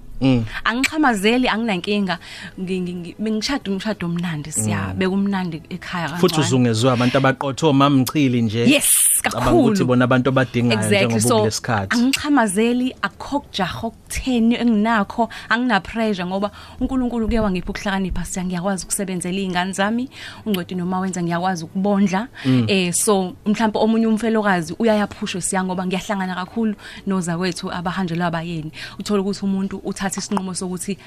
[0.63, 2.19] Angixhamazeli anginankinga
[2.59, 8.41] ngi- ngi- ngi- bengishada umshado omnandi siya bekumnandi ekhaya kancane futhi uzungezwe abantu abaqotho omamchili
[8.41, 8.65] nje.
[8.65, 8.89] Yes
[9.23, 9.63] cabanga kakhulu.
[9.63, 11.05] ukuthi bona abantu abadingayo exactly.
[11.05, 11.95] njengoba so kulesikhathi.
[11.97, 19.37] angichamazeli akukho kujaha okutheni enginakho angina pressure ngoba uNkulunkulu kuye wangipha ukuhlakanipha siya ngiyakwazi ukusebenzela
[19.37, 20.09] izingane zami
[20.45, 22.27] ungcweti noma wenza ngiyakwazi ukubondla.
[22.67, 26.75] Eh so mhlawumbe omunye umfelokazi uyayaphushwe siya ngoba ngiyahlangana kakhulu
[27.07, 28.71] noza kwethu abahanjelwa abayeni.
[28.99, 30.97] Uthola ukuthi umuntu uthatha isinqumo sokuthi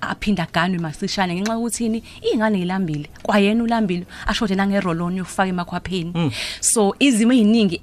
[0.00, 2.02] aphinda ganwe masishane ngenxa yokuthini?
[2.22, 7.78] Izingane zilambile kwayena ulambile ashode nangeroloni yokufaka emakhwapheni so izimo eziningi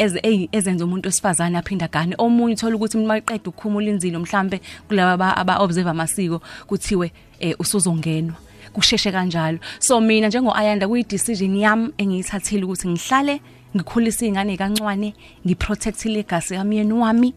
[0.51, 5.89] ezenza umuntu wesifazane aphinda gane omunye uthola ukuthi mayiqeda ukukhumula inzilo mhlambe kulaba aba observe
[5.89, 8.35] amasiko kuthiwe eh, usuzongenwa.
[8.73, 9.59] Kusheshe kanjalo.
[9.79, 13.41] So mina njengo Ayanda kuyi decision yami engiyithathile ukuthi ngihlale
[13.75, 15.13] ngikhulisa izingane kancwane
[15.45, 17.33] ngiprotect legacy kamyeni wami.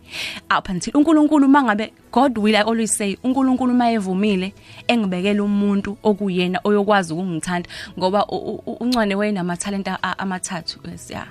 [0.58, 4.54] Up until uNkulunkulu mangabe God will I always say uNkulunkulu mayevumile
[4.88, 7.68] engibekela umuntu okuyena oyokwazi ukungithanda.
[7.98, 11.26] Ngoba u- u- u- uncwane wayena talent amathathu siya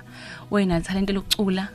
[0.50, 1.68] wayena talent lokucula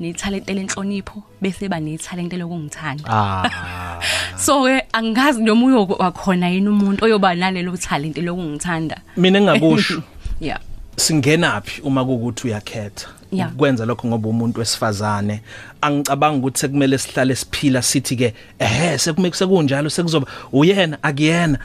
[0.00, 4.00] nethalente lenhlonipho bese ba nethalente lokungithanda ah.
[4.36, 10.02] So ke angazi noma uyoba khona yini umuntu oyoba nalelo talent lokungithanda mina engakusho
[10.40, 10.60] yeah.
[10.98, 13.08] Singenaphi uma kukuthi uyakhetha?
[13.32, 13.52] Yeah.
[13.52, 15.40] ukwenza lokho ngoba umuntu wesifazane.
[15.80, 21.58] Angicabanga ukuthi sekumele sihlale siphila sithi ke ehe sekumele sekunjalo sekuzoba uyena akuyena.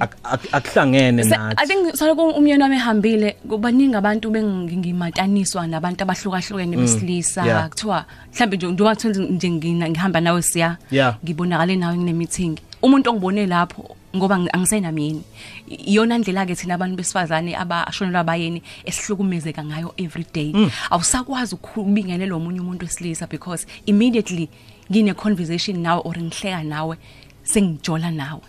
[0.00, 6.02] Ak- ak- akuhlangene Se- I nathi think saloku umyeni wami ehambile kubaningi abantu bengingimataniswa nabantu
[6.04, 7.68] abahlukahlukene besilisa yeah.
[7.68, 11.16] kuthiwa mhlambe nje njengoba kuthiwa nje ngina ngihamba nawe siya Yeah.
[11.24, 15.22] ngibonakale nawe ngine meeting umuntu ongibone lapho ngoba ngi- angisenamyeni
[15.70, 20.52] I- iyona ndlela ke thina abantu besifazane abashonelwa abayeni esihlukumezeka ngayo every day.
[20.90, 24.48] Awusakwazi ukubingelela omunye umuntu wesilisa because immediately
[24.90, 26.96] ngine conversation nawe or ngihleka nawe
[27.44, 28.40] sengijola nawe.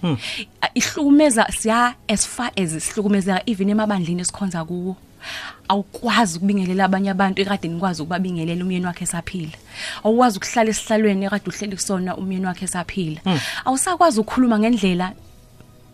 [0.61, 4.95] A- ihlukumeza siya as far as sihlukumezeka even emabandleni esikhonza kuwo.
[5.67, 9.57] Awukwazi ukubingelela abanye abantu ekade nikwazi ukubabingelela umyeni wakhe esaphila.
[10.03, 13.21] Awukwazi ukuhlala esihlalweni ekade uhleli kusona umyeni wakhe esaphila.
[13.65, 15.13] Awusakwazi ukukhuluma ngendlela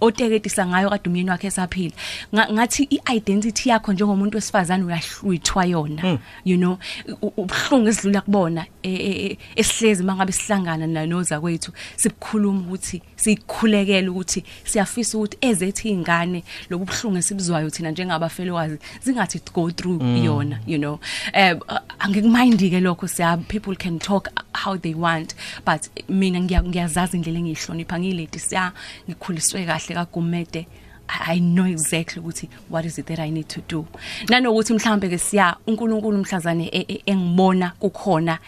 [0.01, 1.95] oteketisa ngayo kade umyeni wakhe esaphila.
[2.33, 6.77] Nga- ngathi i-identity yakho njengomuntu wesifazane uyahlwithwa yona you know?
[7.21, 14.12] U- ubuhlungu esidlula kubona e- e- e- esihlezi mangabe sihlangana nanoza kwethu sibukhuluma ukuthi sikhulekela
[14.12, 20.77] ukuthi siyafisa ukuthi ezethu izingane lobu buhlungu esibuzwayo thina njengabafelokazi zingathi go through yona you
[20.77, 20.99] know
[21.34, 21.58] eh
[21.99, 24.30] angikumind ke lokho siya people can talk
[24.63, 28.71] how they want but mina ngiya- ngiyazazi indlela engihlonipha ngileti siya
[29.10, 30.67] ngikhuliswe kahle kagumede
[31.10, 33.86] I I know exactly ukuthi what is it that I need to do.
[34.30, 38.39] Nanokuthi mhlambe ke siya uNkulunkulu mhlazane e- e- engibona kukhona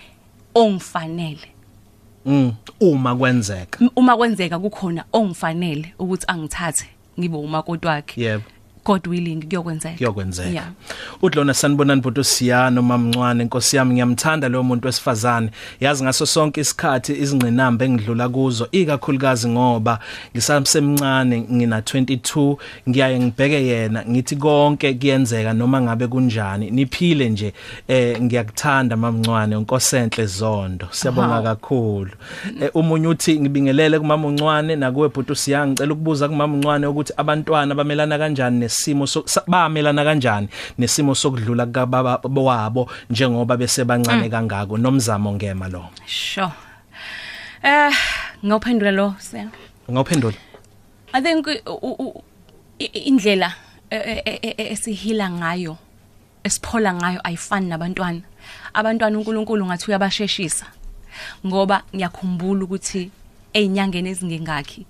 [0.55, 1.47] ongifanele.
[2.25, 6.85] Mm, uma kwenzeka Uma kwenzeka kukhona ongifanele ukuthi angithathe
[7.19, 8.21] ngibe umakoti wakhe.
[8.21, 8.43] yebo
[8.85, 9.97] God willing kuyokwenzeka.
[9.97, 10.67] kuyokwenzeka Yeah.
[11.21, 17.13] udlona sanibonani bhuti siyano mamncwane inkosi yami ngiyamthanda lo muntu wesifazane yazi ngaso sonke isikhathi
[17.13, 19.99] izingqinamba engidlula kuzo ikakhulukazi ngoba
[20.53, 22.57] ngisamsemncane ngina 22
[22.89, 27.53] ngiyaye ngibheke yena ngithi konke kuyenzeka noma ngabe kunjani niphile nje
[27.87, 31.41] eh ngiyakuthanda mamncwane unkosenhle zondo siyabonga Aha.
[31.43, 32.11] kakhulu
[32.61, 37.75] Eh, umunye uthi ngibingelele kumama uncwane nakuwe bhuti siyang ngicela ukubuza kumama uncwane ukuthi abantwana
[37.75, 39.05] bamelana kanjani nesimo
[39.47, 46.53] bamelana kanjani nesimo sokudlula kababa wabo njengoba bese bancane kangako nomzamo ngema lo Sure.
[47.63, 47.93] Eh
[48.45, 49.49] ngophendula lo Sam.
[49.89, 50.37] ngawuphendula
[51.13, 51.47] I think
[52.79, 53.53] indlela
[54.57, 55.77] esihila ngayo
[56.43, 58.21] esiphola ngayo ayifani nabantwana.
[58.73, 60.65] Abantwana uNkulunkulu ngathi uyabasheshisa.
[61.45, 63.11] Ngoba ngiyakhumbula ukuthi
[63.53, 64.85] einyangeni ezingengakhi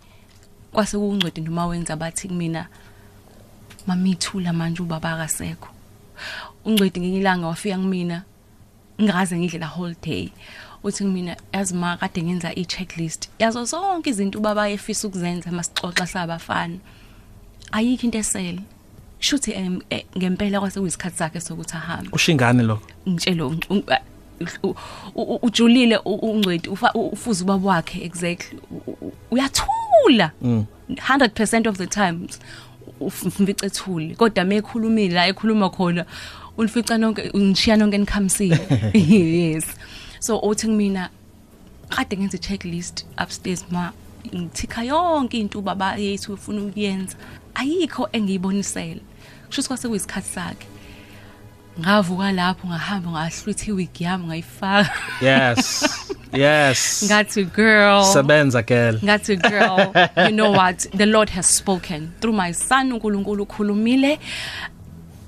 [0.72, 2.68] kwase kungcwedi noma wenza bathi kumina
[3.88, 5.68] mamithula manje ubaba akasekho.
[6.66, 8.24] Ungcwedi ngilanga wafika kumina
[9.02, 10.30] ngikaze ngidle la holiday
[10.84, 13.30] uthi kumina yazi ma kade ngenza i-checklist.
[13.40, 16.78] Yazo zonke izinto ubaba efisa ukuzenza masixoxa sabafana.
[17.72, 18.62] Ayikho into esele.
[19.20, 22.10] Shuthi em, eh, ngempela kwase kuyisikhathi sakhe sokuthi ahambe.
[22.12, 23.84] Ushingane lo ngitshelo u-
[24.64, 24.76] u-
[25.16, 28.60] u- ujulile u- ungcwedi ufa- u- ufuza ubaba wakhe exactly.
[28.72, 30.32] U- u- uyathula.
[30.90, 32.40] 100% of the times.
[33.00, 36.06] Umfice ethule kodwa mekhulumile la ekhuluma khona
[36.58, 38.60] unifica nonke unishiya nonke nikhamisile
[38.94, 39.66] yes.
[40.20, 41.10] So uthi kumina
[41.90, 43.94] kade ngenza i-checklist upstairs ma
[44.36, 47.16] ngithika yonke into ubaba yethu ufuna ukuyenza.
[47.56, 49.02] Ayikho engiyibonisele.
[49.48, 50.68] Kusho ukuthi kwase kuyisikhathi sakhe.
[51.80, 54.94] Ngavuka lapho ngahamba ngahlwitha iwig yami ngayifaka.
[55.22, 55.86] Yes.
[56.34, 57.04] Yes.
[57.08, 58.04] Ngathi girl.
[58.04, 59.92] Sebenza girl ngathi girl.
[60.28, 60.88] You know what?
[60.94, 62.12] The lord has spoken.
[62.22, 64.20] Through my son uNkulunkulu ukhulumile.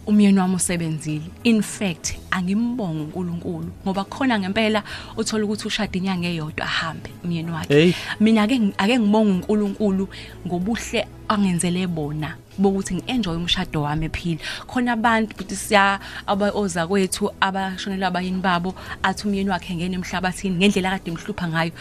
[0.08, 4.84] Umyeni wami usebenzile in fact angimbonga uNkulunkulu ngoba khona ngempela
[5.18, 7.74] uthola ukuthi ushada inyanga eyodwa ahambe umyeni wakhe.
[7.74, 7.94] Hey.
[8.20, 10.08] mina ake ngi- ake ngibonga uNkulunkulu
[10.48, 14.40] ngobuhle angenzele bona bokuthi ngienjoy umshado wami ephila.
[14.68, 20.90] Khona abantu futhi siya abaoza kwethu abashonela abayini babo athi umyeni wakhe ngene emhlabathini ngendlela
[20.98, 21.72] kade imhlupha ngayo.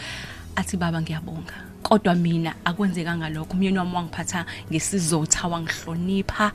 [0.55, 1.53] Athi baba ngiyabonga.
[1.83, 6.51] Kodwa mina akwenzeka ngalokho umyeni wami wangiphatha ngesizotha wangihlonipha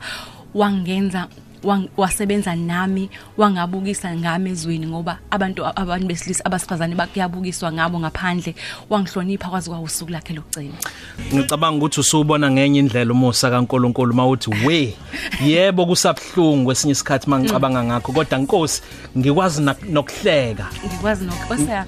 [0.53, 1.46] wangenza wang-
[1.97, 8.55] wasebenza nami wangabukisa ngami ezweni ngoba abantu abantu besilisa abasifazane bakuyabukiswa ngabo ngaphandle.
[8.89, 10.77] Wangihlonipha kwazi kwawusuku lakhe lokugcina
[11.33, 14.93] ngicabanga ukuthi usubona ngenye indlela umusa kaNkuluNkulu mawuthi we
[15.41, 18.11] yebo kusabhlungu kwesinye isikhathi mangicabanga ngakho.
[18.11, 18.81] Kodwa inkosi
[19.17, 20.65] ngikwazi nak- nokuhleka.
[20.85, 21.85] Ngikwazi nokuseya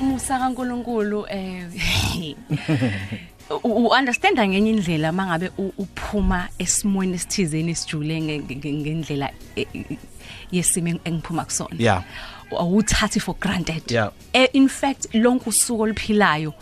[0.00, 1.66] umusa kaNkuluNkulu eh
[3.64, 9.98] u understand ngenye indlela mangabe u- uphuma esimweni esithizeni esijule nge- nge- ngendlela e- e-
[10.52, 11.76] yesimo engiphuma kusona.
[11.78, 12.02] Yeah.
[12.50, 13.90] awuthathi for granted.
[13.90, 14.10] Yeah.
[14.32, 16.54] Eh, in fact lonke usuku oluphilayo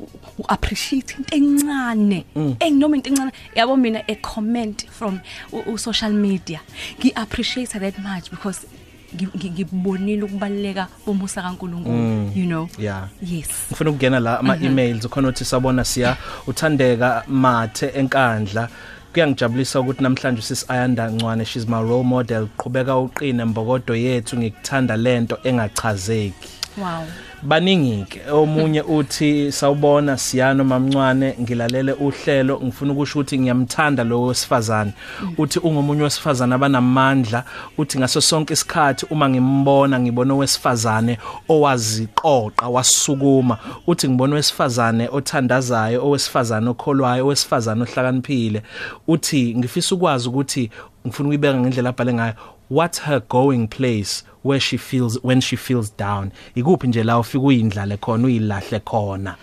[0.00, 0.08] u-
[0.38, 2.24] u appreciate into encane
[2.60, 3.32] enginoma into encane.
[3.56, 5.20] Yabo mina a comment from
[5.52, 6.60] u- u social media.
[6.98, 8.83] Ngi appreciate that much because ngi- ngi-
[9.14, 12.68] ngibonile ukubaleka bomusa kaNkuluNkulu you know?
[12.78, 13.08] Yeah.
[13.22, 13.48] yes.
[13.70, 18.68] Ngifuna ukungena la ama emails ukhona ukuthi sabona siya uthandeka mathe enkandla.
[19.12, 22.48] Kuyangijabulisa ukuthi namhlanje sis Ayanda Ncwane she's my role model.
[22.56, 26.48] Qhubeka uqine mbokodo yethu ngikuthanda lento engachazeki.
[26.78, 27.06] Wow.
[27.44, 28.20] Baningi ke.
[28.32, 34.92] Omunye uthi sawubona siyano mamncwane ngilalele uhlelo ngifuna ukusho ukuthi ngiyamthanda lo wesifazane.
[35.38, 37.44] Uthi ungomunye wesifazane abanamandla.
[37.78, 41.18] Uthi ngaso sonke isikhathi uma ngimbona ngibona owesifazane
[41.48, 43.58] owaziqoqa wasukuma.
[43.86, 48.62] Uthi ngibona owesifazane othandazayo owesifazane okholwayo owesifazane ohlakaniphile.
[49.08, 50.70] Uthi ngifisa ukwazi ukuthi
[51.06, 52.34] ngifuna ukuyibeka ngendlela abhale ngayo.
[52.70, 56.30] What's her going place where she feels when she feels down?
[56.54, 59.36] Ikuphi nje la ufika uyindlale khona uyilahle khona?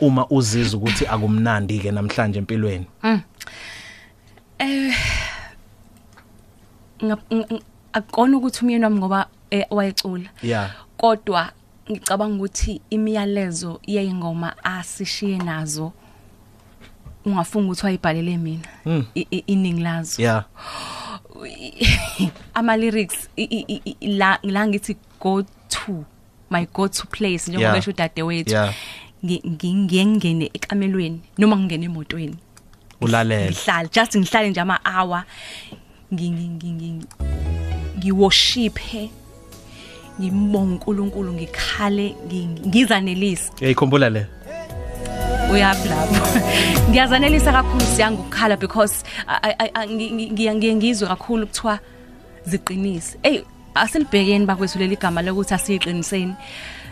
[0.00, 2.86] Uma uzizwa ukuthi akumnandi ke namhlanje empilweni.
[7.00, 7.62] Ng- ng-
[7.92, 10.28] akukona ukuthi umyeni wami ngoba eh, wayecula.
[10.42, 10.70] Yeah.
[10.96, 11.52] Kodwa
[11.90, 15.92] ngicabanga ukuthi imiyalezo yeyingoma asishiye nazo
[17.24, 18.64] ungafunga ukuthi wayibhalele mina
[19.14, 20.22] i- iningi lazo.
[20.22, 20.44] Yeah.
[22.54, 26.04] Ama lyrics i- i- i- i- la la ngithi go to
[26.50, 27.78] my go to place njengoba Yeah.
[27.78, 28.74] esho dadewethu Yeah.
[29.24, 32.36] Ngi- ngi- ngiyengene ekamelweni noma ngingena emotweni.
[33.00, 33.50] Ulalele.
[33.50, 35.24] Ngihlala just ngihlale nje ama hour
[36.14, 37.06] ngi ngi- ngi- ngi-
[37.98, 39.10] ngiworshiphe
[40.20, 44.26] ngimbonga uNkulunkulu ngikhale ngi- ngizanelise uyayikhumbula le.
[45.52, 46.26] Uyapi lapho
[46.90, 51.78] ngiyazanelisa kakhulu siyangu ukukhala because I- I- I- ngi- ngi- ngiya ngiye ngizwe kakhulu kuthiwa
[52.46, 53.18] ziqinise.
[53.22, 53.42] Ey
[53.74, 56.34] asilibhekeni bakwethu leli gama lokuthi asiyiqiniseni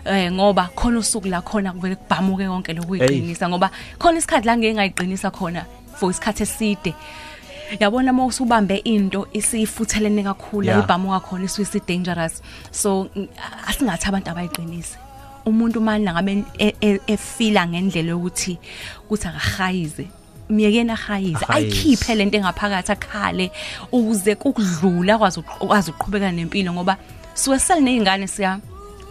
[0.05, 4.75] eh ngoba khona usuku la khona kuvele kubhamuke konke lokuyiqinisa ngoba khona isikhathi la ngeke
[4.75, 5.65] ngayiqinisa khona
[5.97, 6.95] for isikhathi eside.
[7.81, 10.85] Yabona uma usubambe into isifuthelene kakhulu Yeah.
[10.85, 13.29] ibhamuka khona iswisi dangerous so ng-
[13.67, 14.97] asingathi abantu abayiqinise.
[15.47, 18.59] Umuntu manje ngabe e- e- efila ngendlela yokuthi
[19.09, 20.07] kuthi akahayize
[20.51, 21.73] miyekeni ahayize Ahayize.
[21.73, 23.51] ayikhiphe lento engaphakathi akhale
[23.93, 26.97] ukuze kukudlula akwazi uq- akwazi ukuqhubeka nempilo ngoba
[27.35, 28.61] suke selinezingane siya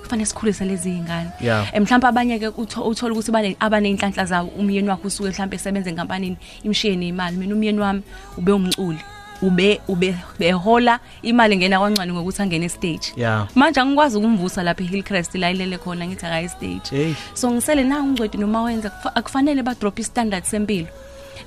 [0.04, 1.68] kufanele sikhulise lezi zingane Yeah.
[1.74, 5.90] Eh, mhlawumbe abanye ke utho- uthola ukuthi bane abanenhlanhla zawo umyeni wakhe usuke mhlawumbe esebenza
[5.90, 8.02] enkampanini imshiye nemali mina umyeni wami
[8.38, 9.00] ube umculi
[9.44, 13.14] ube ube behola imali ngena kwancane ngokuthi angene stage.
[13.18, 13.48] Yeah.
[13.56, 16.90] manje angikwazi ukumvusa lapha eHillcrest la ilele khona ngithi akayi stage.
[16.90, 17.14] Hey.
[17.34, 20.88] so ngisele na ungcwedi noma wenza kufa- akufanele ba drop istandard sempilo.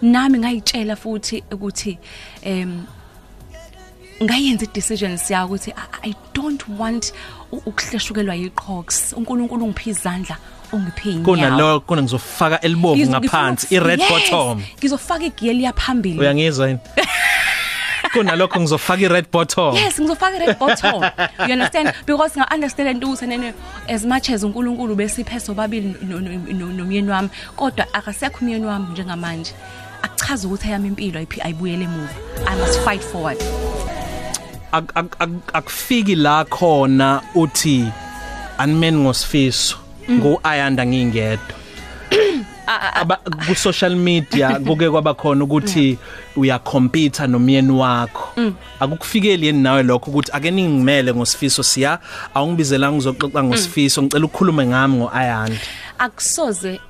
[0.03, 1.99] Nami ngayitshela futhi ukuthi
[2.42, 2.82] em
[4.22, 7.12] ngayenza i-decisions yayo ukuthi I- I don't want
[7.53, 10.36] u- ukuhleshukelwa yiqhox uNkulunkulu ungiphe izandla
[10.72, 14.62] ungiphe inyawo kunalo kuna ngizofaka elbovu Ngizo- ngaphansi ngifuna- i-red Yes, bottom.
[14.78, 16.80] Ngizofaka igiye liya phambili uyangizwa yini?
[18.12, 21.02] kunalokho ngizofaka i-red bottom yes ngizofaka i-red bottom
[21.48, 21.92] you understand?
[22.07, 23.54] Because nga understand into ukuthi nene
[23.88, 28.86] as much as uNkulunkulu besiphe sobabili no- no- no- nomyeni wami kodwa akasekho umyeni wami
[28.92, 29.52] njengamanje.
[30.02, 32.14] Akuchaza ukuthi ayami impilo ayiphi ayibuyele emuva.
[32.46, 33.38] I must fight forward
[34.72, 37.86] Ak- ak- ak- akufiki la khona uthi
[38.59, 39.76] animeni ngosifiso
[40.11, 41.38] nguayanda ngingedwa.
[41.38, 41.66] aba
[43.47, 45.99] ku social media kuke kwaba khona ukuthi
[46.37, 48.41] uyacompete nomyeni wakho.
[48.81, 51.99] Akukufikeli yini nawe lokho ukuthi ake ningimele ngosifiso siya?
[52.35, 54.03] Awungibizela ngizoxoxa ngosifiso.
[54.03, 55.57] Ngicela ukukhuluma ngami ngoayanda.
[55.99, 56.81] Akusoze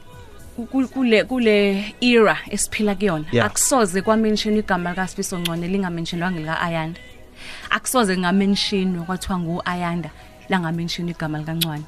[0.57, 3.25] ku- kule kule era esiphila kuyona.
[3.33, 3.47] Yeah.
[3.47, 7.01] akusoze kwamention igama lika Sifiso Ngcwane lingamentionwa ngilika Ayanda
[7.71, 10.11] akusoze ngamention kwathiwa ngu Ayanda
[10.49, 11.85] la ngamention igama lika Ncwane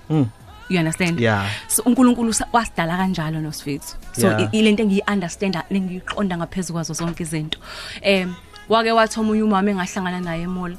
[0.68, 1.20] you understand?
[1.20, 1.46] Yeah.
[1.68, 4.40] so uNkulunkulu sa- wasidala kanjalo noSifithu so Yeah.
[4.52, 7.58] i- ilento engiyi understand nengiyiqonda ngaphezulu kwazo zonke izinto.
[8.02, 8.34] Em
[8.68, 10.76] wake wathi omunye umama engahlangana naye emall.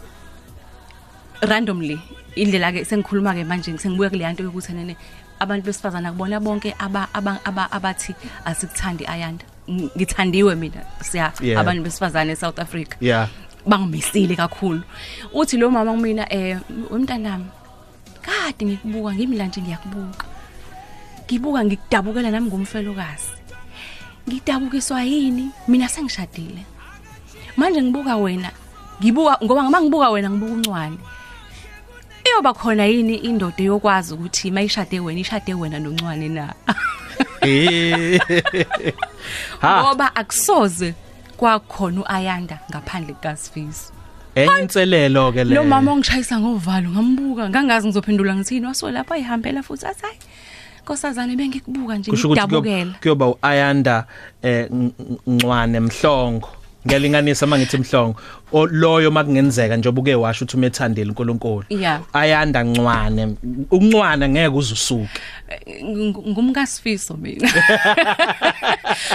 [1.41, 1.99] Randomly
[2.35, 4.95] indlela ke sengikhuluma ke manje sengibuya kule yanto yokuthi nene
[5.39, 8.13] abantu besifazana kubona bonke aba aba- aba- abathi
[8.45, 9.45] asikuthandi ayanda.
[9.69, 11.61] Ng- ngithandiwe mina siya Yeah.
[11.61, 12.95] abantu besifazane eSouth Africa.
[13.01, 13.29] Yeah.
[13.65, 14.81] Bangimisile kakhulu.
[15.33, 16.57] Uthi lo mama kumina eh
[16.91, 17.45] wemntanami
[18.29, 20.25] kade ngikubuka ngimi la nje ngiyakubuka.
[21.25, 23.33] Ngibuka ngikudabukela nami ngumfelokazi
[24.29, 26.65] ngidabukiswa yini mina sengishadile.
[27.57, 28.51] Manje ngibuka wena
[29.01, 30.97] ngibuka ngoba ngama ngibuka wena ngibuka uncwane.
[32.25, 36.53] Iyoba khona yini indoda yokwazi ukuthi mayishade wena ishade wena noncwane na.
[39.61, 40.93] Ha, ngoba akusoze
[41.37, 43.98] kwakhona uAyanda ngaphandle kukaSifiso.
[44.35, 45.55] Enye inselelo ke le.
[45.55, 48.65] lo mama ongishayisa ngovalo ngambuka ngangazi ngizophendula ngithini.
[48.65, 50.17] Waso lapha ayihambela futhi athi hayi
[50.83, 54.05] nkosazane bengikubuka nje kusho ukuthi kuyoba- ngidabukela kuyoba uAyanda
[54.41, 56.49] eh Ng- Ng- Ncwane mhlongo.
[56.87, 58.15] Ngiyalinganisa mangithi mhlongo.
[58.51, 61.65] O- loyo makungenzeka njengoba uke washo ukuthi umethandile uNkulunkulu.
[61.69, 62.01] Yeah.
[62.13, 63.35] ayanda ncwane
[63.71, 65.09] uncwana ngeke uzusuke
[65.83, 67.47] Ng- ngumkasifiso mina.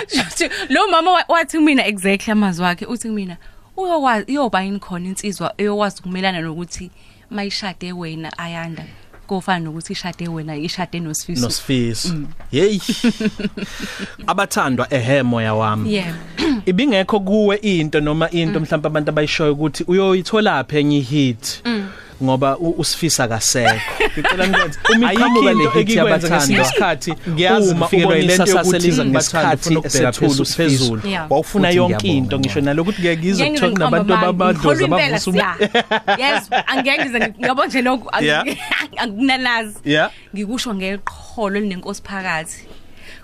[0.09, 3.37] Futhi lo mama wa- wathi mina exactly amazwi akhe uthi kumina
[3.77, 6.91] uyokwazi iyoba yini khona insizwa eyokwazi ukumelana nokuthi
[7.31, 8.85] mayishade wena ayanda.
[9.27, 11.43] Kofana nokuthi ishade wena ishade nosifiso.
[11.43, 12.14] Nosifiso.
[12.51, 12.79] Hey
[14.27, 15.95] abathandwa ehe moya wami.
[15.95, 16.14] Yeah.
[16.66, 21.62] Ibingekho kuwe into noma into mhlawumbe abantu abayishoyo ukuthi uyoyithola lapha enye hit
[22.23, 23.75] ngoba u- usifisa kasekho
[24.19, 26.62] ngicela nikwenze uma iqhamuka le hit yabathandwa.
[26.62, 31.09] isikhathi Ngiyazi uma ngifikelwa ubona yilento yokuthi isasaseliza ngibathanda, ngesikhathi ufuna ukubheka esethulu phezulu, phezulu
[31.11, 31.31] Yeah.
[31.31, 32.71] wawufuna Futhi yonke ngiyabonga, into ngisho ngiyabonga.
[32.71, 35.57] nalokuthi ngeke ngizwe Ngeke kuthiwa kunabantu ngiqamba amanga, ababadloza ngikholwa impela bavusa
[36.17, 36.31] siya.
[36.31, 38.45] yes angeke ngize ngiyabo nje lokho ang- Yeah.
[39.03, 40.11] anginanazi Yeah.
[40.35, 42.59] ngikusho ngeqholo linenkosi phakathi.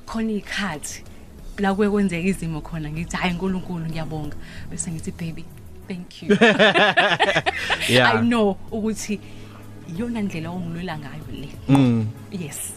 [0.07, 1.03] Khona ikhathi
[1.59, 4.37] la kuye kwenzeka izimo khona ngithi hayi uNkulunkulu ngiyabonga.
[4.71, 5.45] Bese ngithi baby
[5.91, 6.29] thank you.
[7.89, 8.15] Yeah.
[8.15, 9.21] i know ukuthi
[9.91, 11.49] iyona ndlela ongilwela ngayo le.
[11.69, 12.07] Mm.
[12.31, 12.73] yes.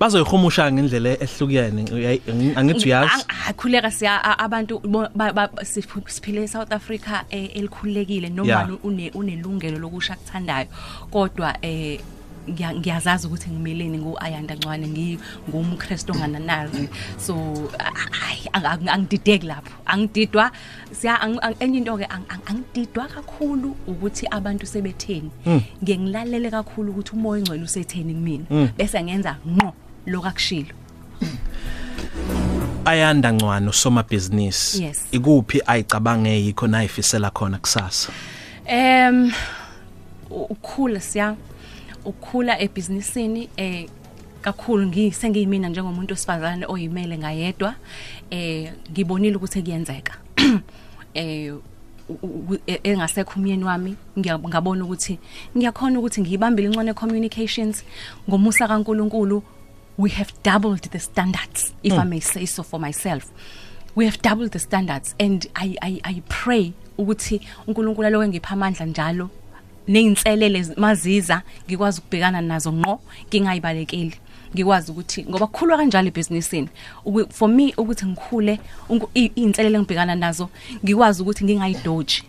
[0.00, 1.82] Bazoyihumusha ngendlela ehlukene.
[2.56, 3.24] Angithi uyazi.
[3.48, 4.80] Akhuleka siya abantu
[6.06, 10.66] siphile eSouth Africa eh, elikhululekile noma une unelungelo lokusha kuthandayo.
[11.10, 12.00] Kodwa eh
[12.48, 16.88] ngiyazazi ukuthi ngimeleni nguAyanda Ncwane ngingumKristu ongananazi.
[17.18, 17.34] So
[18.10, 18.48] hayi
[18.88, 19.72] angidideki lapho.
[19.86, 20.50] Angididwa
[21.00, 25.30] siya ang- ang- enye into ke ang- ang- angididwa kakhulu ukuthi abantu sebetheni.
[25.82, 28.44] Ngiye ngilalele kakhulu ukuthi umoya ongcwele usetheni kumina.
[28.76, 29.72] Bese ngenza ngqo
[30.06, 30.74] lokakushilo
[32.84, 35.04] ayanda ncwane usomabhizinisi Yes.
[35.12, 38.12] ikuphi ayicabange yikho nayifisela khona kusasa?
[38.66, 39.32] Em
[40.30, 41.36] ukukhula siya.
[42.04, 43.88] Ukukhula ebusinessini eh
[44.42, 47.74] kakhulu ngisengiyimina njengomuntu osifazane oyimele ngayedwa
[48.30, 50.14] eh ngibonile ukuthi kuyenzeka.
[51.14, 51.54] Eh
[52.08, 52.18] u-
[52.50, 55.18] u- e- engasekho umyeni wami ngiya- ngabona ukuthi
[55.56, 57.84] ngiyakhona ukuthi ngiyibambile incwane communications.
[58.28, 59.42] Ngomusa kaNkuluNkulu
[59.96, 63.30] we have doubled the standards if i may say so for myself.
[63.94, 68.86] We have doubled the standards and i i i pray ukuthi uNkulunkulu lo engipha amandla
[68.86, 69.30] njalo.
[69.88, 74.14] Neyinselele maziza ngikwazi ukubhekana nazo ngqo ngingayibalekeli.
[74.54, 76.68] Ngikwazi ukuthi ngoba kukhulwa kanjalo ebusinessini
[77.04, 80.48] Uku- for me ukuthi ngikhule unku- i- iy'nselele engibhekana nazo
[80.84, 82.22] ngikwazi ukuthi ngingayidoji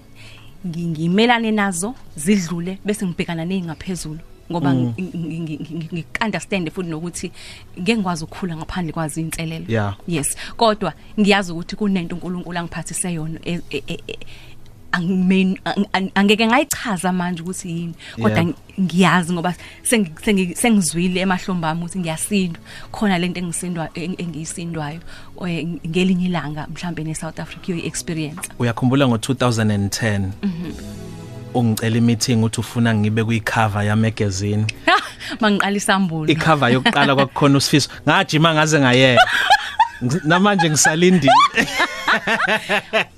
[0.67, 4.19] ngi- ngimelane nazo zidlule bese ngibhekana nezingaphezulu
[4.51, 7.31] ngoba ngi-understand futhi nokuthi
[7.79, 9.95] ngeke ngikwazi ukukhula ngaphandle kwazi inselelo Yeah.
[10.07, 10.35] yes.
[10.57, 13.39] Kodwa ngiyazi ukuthi kunento uNkulunkulu angiphathise yona
[14.95, 17.93] e- e- e- e- angime- ang- ang- angeke ngayichaza manje ukuthi yini.
[18.15, 18.43] Kodwa Yeah.
[18.45, 22.61] ng- ngiyazi ngoba sengi- sengi- sengizwile emahlombe ami ukuthi ngiyasindwa.
[22.91, 24.99] Khona lento engisindwa eng- engiyisindwayo
[25.47, 30.31] eh, ngelinye ilanga mhlambe neSouth Africa uyi experience uyakhumbula ngo2010
[31.53, 34.65] ungicela imeeting uthi ufuna ngibe kuyicover ya magazine
[35.39, 37.89] mangiqala isambulo icover yokuqala kwakukhona usifiso.
[38.07, 39.27] Ngajima ngaze ngayeka.
[40.23, 41.31] Namanje ngisalindile.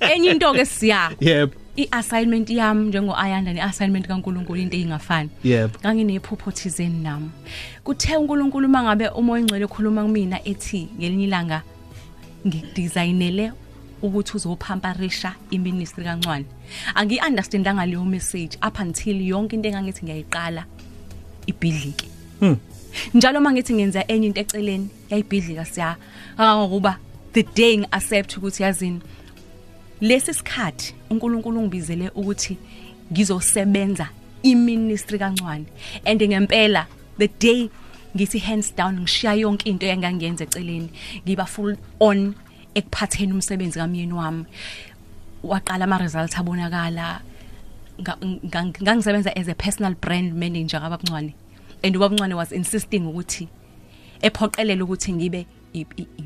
[0.00, 1.10] Enye into ke siya.
[1.20, 5.30] Yebo i-assignment yami njengo-ayanda ne-assignment kankulunkulu into eyingafani.
[5.44, 5.78] Yebo.
[5.78, 7.30] nganginephupho thizeni nami.
[7.84, 11.62] Kuthe unkulunkulu uma ngabe umoya engcwele ekhuluma kumina ethi ngelinye ilanga
[12.46, 13.52] ngidesignele
[14.02, 16.46] ukuthi uzophamparisha iministry kancwane.
[16.94, 20.64] Angiyi-understandanga leyo message up until yonke into engangithi ngiyayiqala
[21.46, 22.08] ibhidlike.
[23.14, 25.96] Njalo uma ngithi ngenza enye into eceleni yayibhidlika siya.
[26.36, 26.98] Kangangokuba
[27.32, 29.00] the day ngi-accept ukuthi yazini
[30.00, 32.56] lesi sikhathi uNkulunkulu ungibizele ukuthi
[33.12, 34.08] ngizosebenza
[34.42, 35.66] iministry kancwane
[36.04, 36.86] and ngempela
[37.18, 37.70] the day
[38.16, 40.90] ngithi hands down ngishiya yonke into engangiyenza eceleni
[41.24, 42.34] ngiba full on
[42.74, 44.44] ekuphatheni umsebenzi kamyeni wami.
[45.42, 47.20] Waqala ama results abonakala
[48.00, 51.34] nga- nga- ngangisebenza as a personal brand manager kababuncwane
[51.82, 53.48] and ubabuncwane was insisting ukuthi
[54.22, 55.46] ephoqelela ukuthi ngibe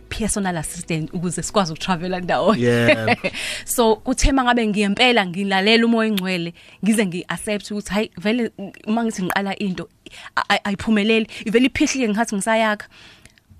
[0.08, 2.54] personal assistant ukuze sikwazi ukutravela ndawo.
[2.54, 3.16] Yebo.
[3.64, 8.50] so kuthe mangabe ngiyempela ngilalela umoya engcwele ngize ngiaccept ukuthi hayi vele
[8.86, 9.88] uma ngithi ngiqala into
[10.36, 12.86] a- a- ayiphumeleli ivele iphihlike ngihathi ngisayakha.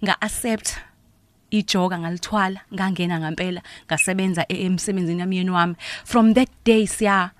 [0.05, 0.68] Nga accept
[1.51, 5.74] ijoka ngalithwala ngangena ngempela ngasebenza e- emsebenzini yami wami.
[6.05, 7.30] From that day siya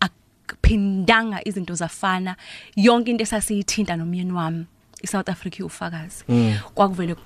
[0.00, 2.36] akuphindanga izinto zafana.
[2.76, 4.66] Yonke into esasiyithinta nomyeni wami
[5.02, 6.24] iSouth Africa ufakazi
[6.74, 7.16] kwakuvele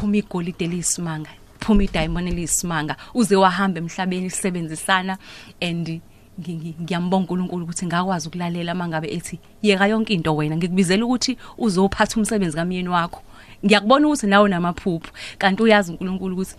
[0.00, 1.30] kuphuma igolide lisimanga
[1.60, 5.18] phuma idiamond elisimanga uze wahamba emhlabeni sisebenzisana
[5.60, 6.00] and
[6.40, 11.36] ngi- ngi- ngiyambonga uNkulunkulu ukuthi ngakwazi ukulalela mangabe ethi yeka yonke into wena ngikubizela ukuthi
[11.58, 13.20] uzophatha umsebenzi kamyeni wakho.
[13.64, 16.54] Ngiyakubona ukuthi nawe namaphupho kanti uyazi uNkulunkulu ukuthi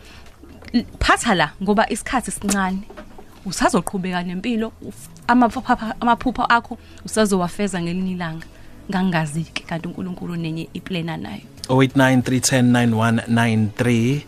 [0.73, 2.81] l- phatha la ngoba isikhathi sincane
[3.45, 8.45] usazoqhubeka nempilo uf- amaphupha amaphupho akho usazowafeza ngelinye ilanga.
[8.91, 14.19] Ngangaziki kanti uNkulunkulu nenye iplana nayo 0893109193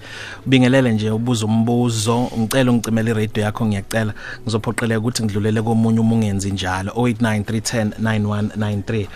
[0.46, 4.14] bingelele nje ubuza umbuzo ngicela ungicimele iradio yakho ngiyacela.
[4.44, 9.08] Ngizophoqeleka ukuthi ngidlulele komunye uma ungenzi njalo 0893109193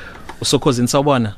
[0.42, 1.36] usokhozini sawubona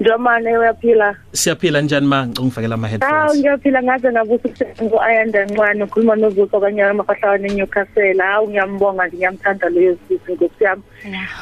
[0.00, 1.16] Njomane uyaphila.
[1.32, 6.60] siyaphila njani ma ngicungifakela ama Ah headphones ngiyaphila ngaze ngabusa ukusebenza uAyanda Ncwane ukhuluma novuso
[6.60, 8.18] kanyana amafahlawane eNewcastle.
[8.18, 10.82] Hawu ngiyambonga nje ngiyamthanda leyo sisi Nkosi yami.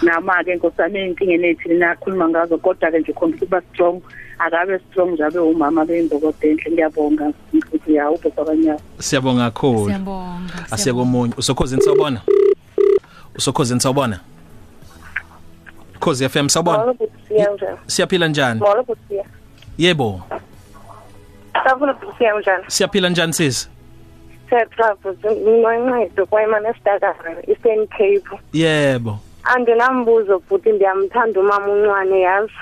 [0.02, 4.00] Nama ke Nkosi yami inkingeni ethi nakhuluma ngazo kodwa ke nje ukhombisa ukuba strong.
[4.38, 8.78] Akabe strong njabe umama bembokodo enhle ngiyabonga ukuthi ya ubhuso kanyana.
[8.98, 12.20] siyabonga kakhulu siyabonga asiye komunye usokhozini sawubona
[13.36, 14.20] usokhozini sawubona
[16.02, 16.94] Khosi FM sawubona.
[17.86, 18.60] Siyaphila njani?
[18.60, 19.24] Molo busiya.
[19.78, 20.20] yebo.
[21.64, 22.64] Safuna busiya njani?
[22.68, 23.68] siyaphila njani sisi
[24.50, 28.40] Setra ngincede kwayimana esidakara Eastern Cape.
[28.52, 29.18] yebo.
[29.44, 32.52] Andinambuzo futhi ndiyamthanda umama uncwane yazi.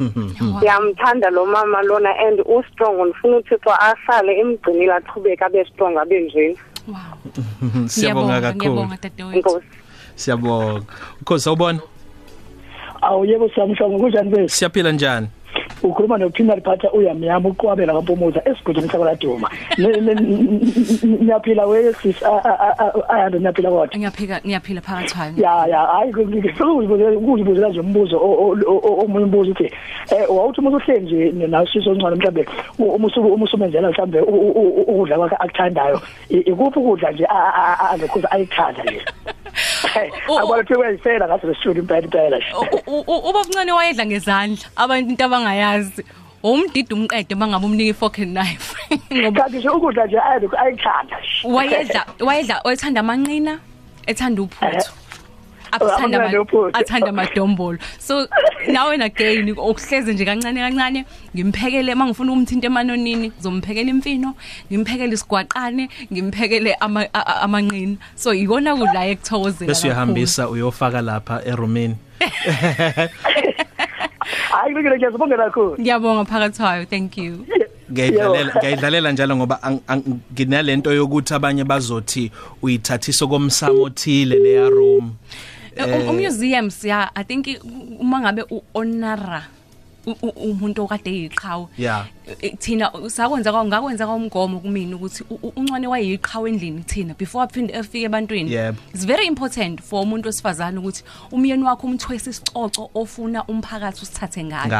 [0.56, 6.20] Ngiyamthanda lo mama lona and u strong ufuna uThixo ahlale emgcinile aqhubeka abe strong abe
[6.20, 6.56] njeni.
[6.88, 7.88] wow.
[7.88, 8.88] Siyabonga kakhulu.
[10.16, 10.82] siyabonga.
[11.22, 11.80] Ukhosi sawubona.
[13.02, 14.48] Awu yebo samhlongo kunjani bese?
[14.48, 15.26] Siyaphila njani?
[15.82, 19.50] Ukhuluma nophimali phatha uyamnyama uqwabela kampumuza esigudini sakwaladuma.
[21.20, 22.16] Niyaphila wesis
[23.08, 28.80] ayanda niyaphila kodwa ngiyaphika ngiyaphila phakathi kwayo ya ya hayi kuzibuzela nje umbuzo o- o-
[28.84, 32.46] o- omunye umbuzo uthi eh wawuthi umuntu uhleli nje nasiso ncane mhlawumbe
[32.78, 37.24] uma usuku uma usumenzela mhlawumbe u- u- u- ukudla kwakhe akuthandayo i- ikuphi ukudla nje
[37.24, 39.00] a- a- a- angekhuza ayithanda nje?
[40.28, 42.46] U- u- akwathi kuyisela ngathi lesishudi impela impela nje
[42.86, 46.04] U- u- uba kuncane wayedla ngezandla abantu into abangayazi.
[46.42, 48.74] Umdidi umqede mangabe umnika ifork and knife.
[49.12, 53.58] Ngoba kanti nje ukudla nje ayekho ayithanda wayedla wayedla oyethanda amanqina
[54.06, 54.90] ethanda uphuthu.
[55.72, 56.70] Athanda Amanqina nophuthu.
[56.78, 58.26] athanda amadombolo so
[58.68, 61.04] nawe na gain okuhleze nje kancane kancane
[61.34, 64.34] ngimphekele mangifuna umthinta emanonini ngizomphekela imfino
[64.70, 67.96] ngimphekele isigwaqane ngimphekele ama- a- a- amanqina.
[68.16, 71.96] So ikona kudla ekuthokozela bese uyahambisa uyofaka lapha erumini
[74.50, 75.76] hayi ngikele ngiyazibongela kakhulu.
[75.80, 77.46] Ngiyabonga phakathi kwayo thank you.
[77.92, 82.30] Ngiyidlalela ngiyidlalela njalo ngoba ang- ang- nginalento yokuthi abanye bazothi
[82.62, 85.14] uyithathisa komsamo othile leya room
[85.86, 87.46] U- umuseum siya i think
[88.00, 88.42] uma ngabe
[88.74, 89.42] uonara
[90.36, 92.06] umuntu okade eyiqhawe Yeah.
[92.42, 97.74] Eh, thina sakwenza ngakwenza kwamgomo kumina ukuthi u- u- uncwane wayeyiqhawe endlini thina before aphinde
[97.74, 98.50] afike ebantwini.
[98.94, 101.02] It's very important for umuntu wesifazane ukuthi
[101.32, 104.70] umyeni wakho umthwese isicoco ofuna umphakathi usithathe ngayo.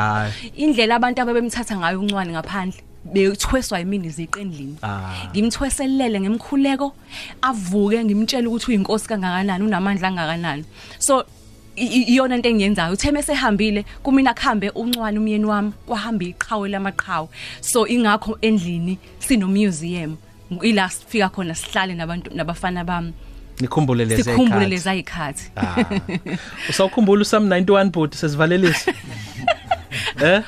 [0.57, 2.81] Indlela abantu ababemthatha ngayo uncwane ngaphandle.
[3.05, 5.13] Bethweswa yimini iziqe endlini Ah.
[5.33, 6.95] ngimthweselele ngemkhuleko
[7.43, 10.65] avuke ngimtshela ukuthi uyinkosi kangakanani unamandla angakanani
[10.99, 11.25] so
[11.77, 17.29] iyona into engiyenzayo uthe mesehambile kumina kuhambe uncwane umyeni wami kwahamba iqhawe lamaqhawe.
[17.61, 20.17] So ingakho endlini sino museum
[20.63, 23.13] ila sifika khona sihlale nabantu nabafana bami.
[23.61, 24.71] Nikhumbule lezi sikhumbule ayikhathi.
[24.71, 25.85] lezi ayikhathi Ah.
[26.69, 28.93] usawukhumbula usam 91 bot sesivalelisa
[30.25, 30.43] eh?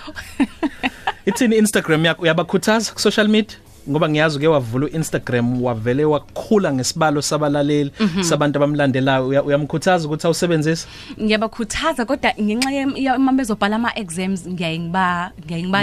[1.26, 3.56] Ithini Instagram yakho uyabakhuthaza ku social media.
[3.90, 9.28] Ngoba ngiyazi uke wavula uInstagram wavele wakhula ngesibalo sabalaleli sabantu abamlandelayo.
[9.28, 10.86] Uya- uyamkhuthaza ukuthi awusebenzise?
[11.20, 15.80] Ngiyabakhuthaza kodwa ngenxa ye- uma bezobhala ama exams ngiyaye ngiba ngiyaye ngiba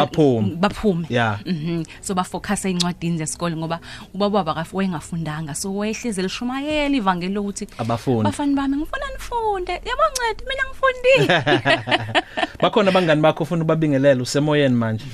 [0.60, 1.06] Baphume.
[1.10, 1.39] Yeah.
[1.45, 1.84] mhm.
[2.02, 3.80] So ba focus eincwadini zesikole ngoba
[4.14, 5.56] ubaba baba wayengafundanga.
[5.56, 8.24] So wayehleze lishumayela ivangeli lokuthi Abafundi.
[8.24, 9.72] bafani bami ngifuna nifunde.
[9.72, 11.43] Yabancede mina ngifundile.
[12.62, 15.06] Bakhona abangani bakho ufuna ubabingelela usemoyeni manje?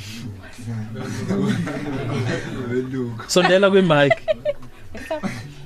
[3.28, 4.14] sondela kwimic.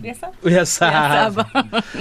[0.04, 1.46] Yesa uyasaba.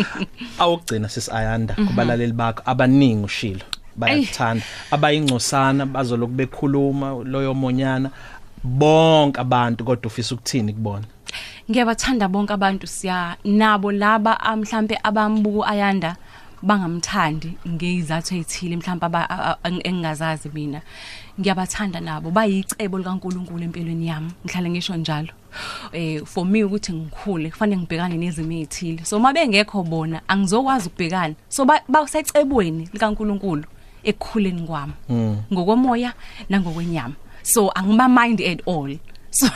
[0.58, 3.64] Awugcina sisayanda kubalaleli bakho abaningi ushilo.
[3.96, 4.62] Bayakuthanda.
[4.90, 8.10] Abayingcosana bazoloku bekhuluma loyo monyana.
[8.64, 11.04] Bonke abantu kodwa ufisa ukuthini kubona?
[11.70, 13.36] Ngiyabathanda bonke abantu siya.
[13.44, 16.16] Nabo laba ah, mhlambe abambuku ayanda
[16.62, 20.82] bangamthandi ngezathu ezithile mhlawumbe aba- a- a- engingazazi mina.
[21.40, 22.30] Ngiyabathanda nabo.
[22.30, 24.30] Bayicebo likaNkuluNkulu empilweni yami.
[24.44, 25.28] Ngihlale ngisho njalo.
[25.92, 31.34] Eh for me ukuthi ngikhule kufanele ngibhekane nezimo ezithile so mabengekho bona angizokwazi ukubhekana.
[31.48, 33.64] So ba- basecebweni likaNkuluNkulu
[34.04, 34.92] ekukhuleni kwami.
[35.52, 36.12] Ngokomoya
[36.48, 37.14] nangokwenyama.
[37.42, 38.98] So angiba mind at all.
[39.30, 39.46] So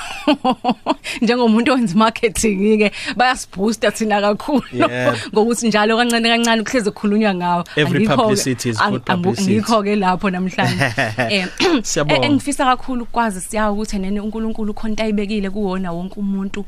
[1.22, 5.16] njengomuntu owenza marketing ke bayasibooster thina kakhulu Yebo.
[5.32, 9.52] ngokuthi njalo kancane kancane ukuhleze kukhulunywa ngawo Every Angikho-ke- publicity is good ang- angu- publicity.
[9.52, 10.84] ngikho ke lapho namhlanje
[11.30, 11.46] eh
[11.82, 12.24] Siyabonga.
[12.24, 16.64] eh, engifisa kakhulu ukwazi siyawa ukuthi nene uNkulunkulu ukhonto ayibekile kuwona wonke umuntu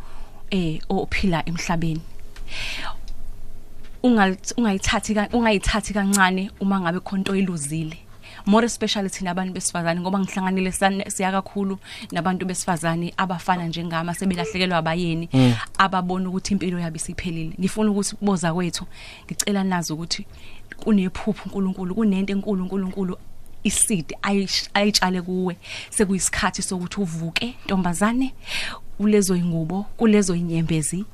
[0.50, 2.00] eh ophila emhlabeni
[4.02, 7.96] ungal ungayithathi ka- ungayithathi kancane uma ngabe khonto iluzile
[8.46, 10.72] more especially thina abantu besifazane ngoba ngihlanganile
[11.08, 11.78] siya kakhulu
[12.12, 15.28] nabantu besifazane abafana njengama sebelahlekelwa abayeni
[15.78, 17.52] ababona ukuthi impilo yabo isiphelile.
[17.60, 18.86] Ngifuna ukuthi kuboza kwethu
[19.26, 20.26] ngicela nazi ukuthi
[20.76, 23.18] kunephupho uNkulunkulu kunento enkulu uNkulunkulu
[23.64, 25.56] ayish- ayitshale kuwe.
[25.90, 28.34] Sekuyisikhathi sokuthi uvuke ntombazane
[28.98, 31.04] kulezo ingubo kulezo inyembezi.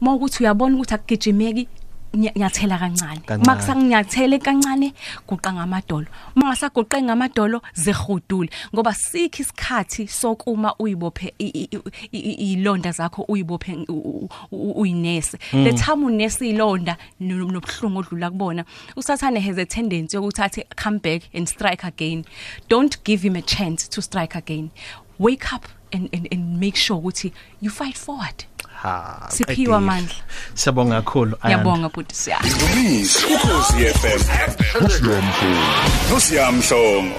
[0.00, 1.68] Uma ukuthi uyabona ukuthi akugijimeki
[2.14, 3.20] nya- nyathela kancane.
[3.26, 3.42] Kancane.
[3.42, 4.94] uma kusanyathele kancane
[5.28, 6.06] guqa ngamadolo.
[6.36, 11.68] Uma ngasaguqe ngamadolo zehudule ngoba sikho isikhathi sokuma uyibophe i- i-
[12.12, 15.38] i- i- ilonda zakho uyibophe u- u- u- uyinese.
[15.52, 18.64] Lethama unese ilonda no- nobuhlungu odlula kubona.
[18.96, 22.24] Usathane has a tendency yokuthi athi come back and strike again.
[22.68, 24.70] Don't give him a chance to strike again.
[25.18, 28.44] Wake up and and, and make sure ukuthi you fight forward.
[28.84, 29.76] Ha Siphiwe qedile.
[29.76, 30.14] amandla.
[30.54, 31.48] siyabonga kakhulu Ayanda.
[31.48, 32.38] ngiyabonga futhi siya
[33.34, 34.20] Ukhosi FM.
[36.10, 37.16] Nosiamhlongo.